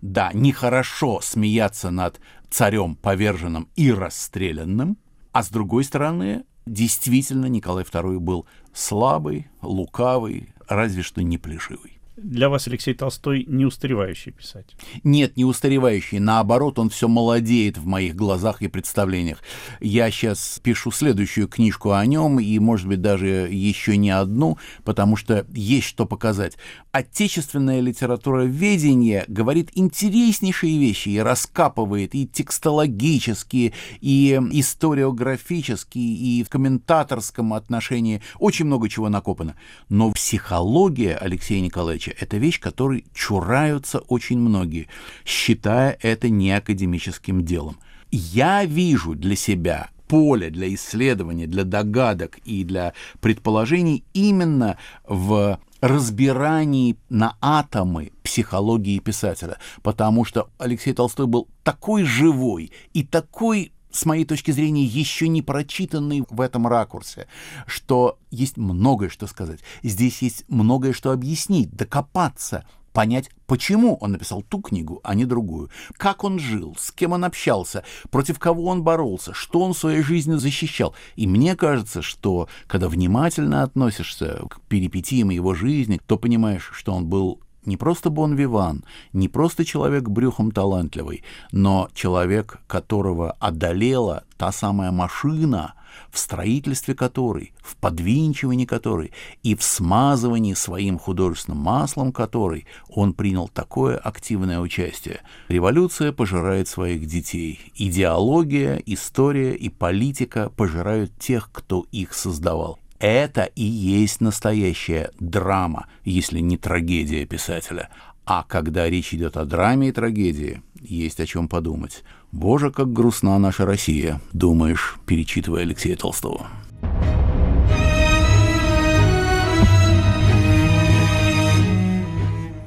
Да, 0.00 0.30
нехорошо 0.32 1.20
смеяться 1.20 1.90
над 1.90 2.20
царем 2.50 2.96
поверженным 2.96 3.68
и 3.76 3.92
расстрелянным, 3.92 4.96
а 5.32 5.42
с 5.42 5.50
другой 5.50 5.84
стороны, 5.84 6.44
действительно 6.64 7.46
Николай 7.46 7.84
II 7.84 8.18
был 8.18 8.46
слабый, 8.72 9.48
лукавый, 9.60 10.54
разве 10.68 11.02
что 11.02 11.22
не 11.22 11.36
плешивый 11.38 11.95
для 12.16 12.48
вас 12.48 12.66
Алексей 12.66 12.94
Толстой 12.94 13.44
не 13.46 13.66
устаревающий 13.66 14.32
писатель? 14.32 14.76
Нет, 15.04 15.36
не 15.36 15.44
устаревающий. 15.44 16.18
Наоборот, 16.18 16.78
он 16.78 16.88
все 16.88 17.08
молодеет 17.08 17.76
в 17.76 17.86
моих 17.86 18.16
глазах 18.16 18.62
и 18.62 18.68
представлениях. 18.68 19.42
Я 19.80 20.10
сейчас 20.10 20.58
пишу 20.62 20.90
следующую 20.90 21.46
книжку 21.46 21.92
о 21.92 22.04
нем, 22.06 22.40
и, 22.40 22.58
может 22.58 22.88
быть, 22.88 23.02
даже 23.02 23.26
еще 23.26 23.96
не 23.96 24.10
одну, 24.10 24.58
потому 24.84 25.16
что 25.16 25.46
есть 25.52 25.86
что 25.86 26.06
показать. 26.06 26.56
Отечественная 26.92 27.80
литература 27.80 28.42
ведения 28.42 29.24
говорит 29.28 29.70
интереснейшие 29.74 30.78
вещи 30.78 31.10
и 31.10 31.18
раскапывает 31.18 32.14
и 32.14 32.26
текстологические, 32.26 33.74
и 34.00 34.40
историографические, 34.52 36.16
и 36.16 36.44
в 36.44 36.48
комментаторском 36.48 37.52
отношении. 37.52 38.22
Очень 38.38 38.66
много 38.66 38.88
чего 38.88 39.08
накопано. 39.08 39.56
Но 39.90 40.10
психология 40.12 41.16
Алексея 41.16 41.60
Николаевича 41.60 42.05
задача. 42.06 42.24
Это 42.24 42.36
вещь, 42.36 42.60
которой 42.60 43.04
чураются 43.14 43.98
очень 43.98 44.38
многие, 44.38 44.88
считая 45.24 45.98
это 46.02 46.28
не 46.28 46.52
академическим 46.52 47.44
делом. 47.44 47.76
Я 48.10 48.64
вижу 48.64 49.14
для 49.14 49.36
себя 49.36 49.90
поле 50.08 50.50
для 50.50 50.72
исследования, 50.72 51.46
для 51.48 51.64
догадок 51.64 52.38
и 52.44 52.64
для 52.64 52.92
предположений 53.20 54.04
именно 54.14 54.76
в 55.08 55.58
разбирании 55.80 56.96
на 57.10 57.36
атомы 57.40 58.12
психологии 58.22 59.00
писателя, 59.00 59.58
потому 59.82 60.24
что 60.24 60.48
Алексей 60.58 60.94
Толстой 60.94 61.26
был 61.26 61.48
такой 61.64 62.04
живой 62.04 62.70
и 62.94 63.02
такой 63.02 63.72
с 63.96 64.04
моей 64.04 64.24
точки 64.24 64.50
зрения, 64.50 64.84
еще 64.84 65.28
не 65.28 65.42
прочитанный 65.42 66.24
в 66.28 66.40
этом 66.40 66.66
ракурсе, 66.66 67.26
что 67.66 68.18
есть 68.30 68.56
многое 68.56 69.08
что 69.08 69.26
сказать. 69.26 69.60
Здесь 69.82 70.22
есть 70.22 70.44
многое 70.48 70.92
что 70.92 71.12
объяснить, 71.12 71.70
докопаться, 71.72 72.64
понять, 72.92 73.30
почему 73.46 73.96
он 73.96 74.12
написал 74.12 74.42
ту 74.42 74.60
книгу, 74.60 75.00
а 75.04 75.14
не 75.14 75.24
другую, 75.24 75.70
как 75.96 76.24
он 76.24 76.38
жил, 76.38 76.76
с 76.78 76.90
кем 76.92 77.12
он 77.12 77.24
общался, 77.24 77.84
против 78.10 78.38
кого 78.38 78.66
он 78.66 78.82
боролся, 78.82 79.34
что 79.34 79.60
он 79.60 79.74
своей 79.74 80.02
жизни 80.02 80.34
защищал. 80.36 80.94
И 81.14 81.26
мне 81.26 81.56
кажется, 81.56 82.00
что 82.00 82.48
когда 82.66 82.88
внимательно 82.88 83.62
относишься 83.62 84.42
к 84.48 84.60
перипетиям 84.62 85.30
его 85.30 85.54
жизни, 85.54 86.00
то 86.06 86.16
понимаешь, 86.16 86.70
что 86.72 86.92
он 86.92 87.06
был 87.06 87.40
не 87.66 87.76
просто 87.76 88.10
бон-виван, 88.10 88.84
не 89.12 89.28
просто 89.28 89.64
человек 89.64 90.08
брюхом 90.08 90.50
талантливый, 90.50 91.24
но 91.52 91.88
человек, 91.94 92.60
которого 92.66 93.32
одолела 93.32 94.24
та 94.36 94.52
самая 94.52 94.90
машина, 94.92 95.74
в 96.10 96.18
строительстве 96.18 96.94
которой, 96.94 97.52
в 97.62 97.76
подвинчивании 97.76 98.64
которой 98.64 99.12
и 99.42 99.54
в 99.54 99.62
смазывании 99.62 100.54
своим 100.54 100.98
художественным 100.98 101.58
маслом 101.58 102.12
которой 102.12 102.66
он 102.88 103.12
принял 103.12 103.48
такое 103.48 103.96
активное 103.96 104.60
участие. 104.60 105.20
Революция 105.48 106.12
пожирает 106.12 106.68
своих 106.68 107.06
детей. 107.06 107.72
Идеология, 107.74 108.82
история 108.86 109.54
и 109.54 109.68
политика 109.68 110.50
пожирают 110.50 111.18
тех, 111.18 111.50
кто 111.52 111.86
их 111.92 112.14
создавал. 112.14 112.78
Это 112.98 113.44
и 113.44 113.62
есть 113.62 114.20
настоящая 114.20 115.10
драма, 115.20 115.86
если 116.04 116.40
не 116.40 116.56
трагедия 116.56 117.26
писателя. 117.26 117.90
А 118.24 118.42
когда 118.42 118.88
речь 118.88 119.12
идет 119.14 119.36
о 119.36 119.44
драме 119.44 119.88
и 119.88 119.92
трагедии, 119.92 120.62
есть 120.80 121.20
о 121.20 121.26
чем 121.26 121.48
подумать. 121.48 122.02
Боже, 122.32 122.70
как 122.70 122.92
грустна 122.92 123.38
наша 123.38 123.66
Россия, 123.66 124.20
думаешь, 124.32 124.96
перечитывая 125.06 125.62
Алексея 125.62 125.96
Толстого. 125.96 126.46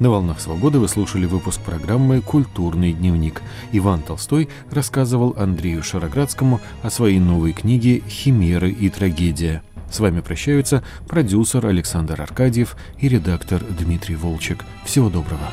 На 0.00 0.08
«Волнах 0.08 0.40
свободы» 0.40 0.78
вы 0.78 0.88
слушали 0.88 1.26
выпуск 1.26 1.60
программы 1.60 2.22
«Культурный 2.22 2.94
дневник». 2.94 3.42
Иван 3.72 4.00
Толстой 4.00 4.48
рассказывал 4.70 5.34
Андрею 5.36 5.82
Шароградскому 5.82 6.58
о 6.82 6.88
своей 6.88 7.18
новой 7.18 7.52
книге 7.52 8.02
«Химеры 8.08 8.70
и 8.70 8.88
трагедия». 8.88 9.62
С 9.90 9.98
вами 9.98 10.20
прощаются 10.20 10.82
продюсер 11.08 11.66
Александр 11.66 12.22
Аркадьев 12.22 12.76
и 12.98 13.08
редактор 13.08 13.62
Дмитрий 13.62 14.16
Волчек. 14.16 14.64
Всего 14.84 15.10
доброго. 15.10 15.50